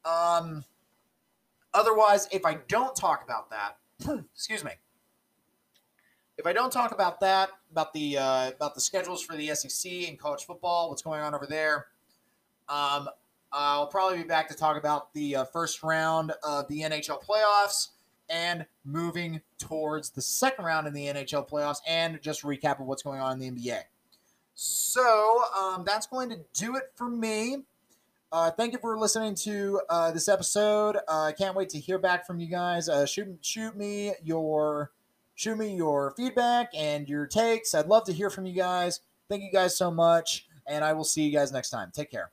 Um, 0.03 0.65
otherwise, 1.73 2.27
if 2.33 2.45
I 2.45 2.55
don't 2.67 2.95
talk 2.95 3.23
about 3.23 3.49
that, 3.49 3.77
excuse 4.33 4.63
me. 4.63 4.71
If 6.39 6.47
I 6.47 6.53
don't 6.53 6.71
talk 6.71 6.93
about 6.93 7.19
that, 7.19 7.49
about 7.69 7.91
the 7.91 8.17
uh, 8.17 8.51
about 8.51 8.73
the 8.73 8.79
schedules 8.79 9.21
for 9.21 9.35
the 9.35 9.53
SEC 9.53 9.91
and 10.07 10.17
college 10.17 10.45
football, 10.45 10.89
what's 10.89 11.01
going 11.01 11.19
on 11.19 11.35
over 11.35 11.45
there, 11.45 11.87
um, 12.69 13.09
I'll 13.51 13.87
probably 13.87 14.19
be 14.19 14.23
back 14.23 14.47
to 14.47 14.55
talk 14.55 14.77
about 14.77 15.13
the 15.13 15.35
uh, 15.35 15.43
first 15.43 15.83
round 15.83 16.31
of 16.41 16.65
the 16.69 16.79
NHL 16.79 17.21
playoffs 17.21 17.89
and 18.29 18.65
moving 18.85 19.41
towards 19.57 20.11
the 20.11 20.21
second 20.21 20.63
round 20.63 20.87
in 20.87 20.93
the 20.93 21.07
NHL 21.07 21.49
playoffs, 21.49 21.79
and 21.85 22.21
just 22.21 22.43
recap 22.43 22.79
of 22.79 22.85
what's 22.85 23.03
going 23.03 23.19
on 23.19 23.41
in 23.41 23.53
the 23.53 23.61
NBA. 23.61 23.81
So 24.55 25.43
um, 25.59 25.83
that's 25.85 26.07
going 26.07 26.29
to 26.29 26.39
do 26.53 26.77
it 26.77 26.91
for 26.95 27.09
me. 27.09 27.63
Uh, 28.31 28.51
thank 28.51 28.71
you 28.71 28.79
for 28.79 28.97
listening 28.97 29.33
to 29.33 29.81
uh, 29.89 30.11
this 30.11 30.29
episode. 30.29 30.95
Uh, 30.95 30.99
I 31.07 31.29
uh, 31.29 31.31
can't 31.33 31.55
wait 31.55 31.67
to 31.69 31.79
hear 31.79 31.97
back 31.97 32.25
from 32.25 32.39
you 32.39 32.47
guys. 32.47 32.87
Uh, 32.87 33.05
shoot, 33.05 33.27
shoot 33.41 33.75
me 33.75 34.13
your, 34.23 34.91
shoot 35.39 35.57
me 35.57 35.73
your 35.73 36.13
feedback 36.17 36.69
and 36.75 37.07
your 37.07 37.25
takes. 37.25 37.73
I'd 37.73 37.87
love 37.87 38.03
to 38.03 38.11
hear 38.11 38.29
from 38.29 38.45
you 38.45 38.53
guys. 38.53 38.99
Thank 39.29 39.41
you 39.41 39.51
guys 39.53 39.77
so 39.77 39.89
much, 39.89 40.45
and 40.67 40.83
I 40.83 40.91
will 40.91 41.05
see 41.05 41.23
you 41.23 41.31
guys 41.31 41.53
next 41.53 41.69
time. 41.69 41.91
Take 41.93 42.11
care. 42.11 42.31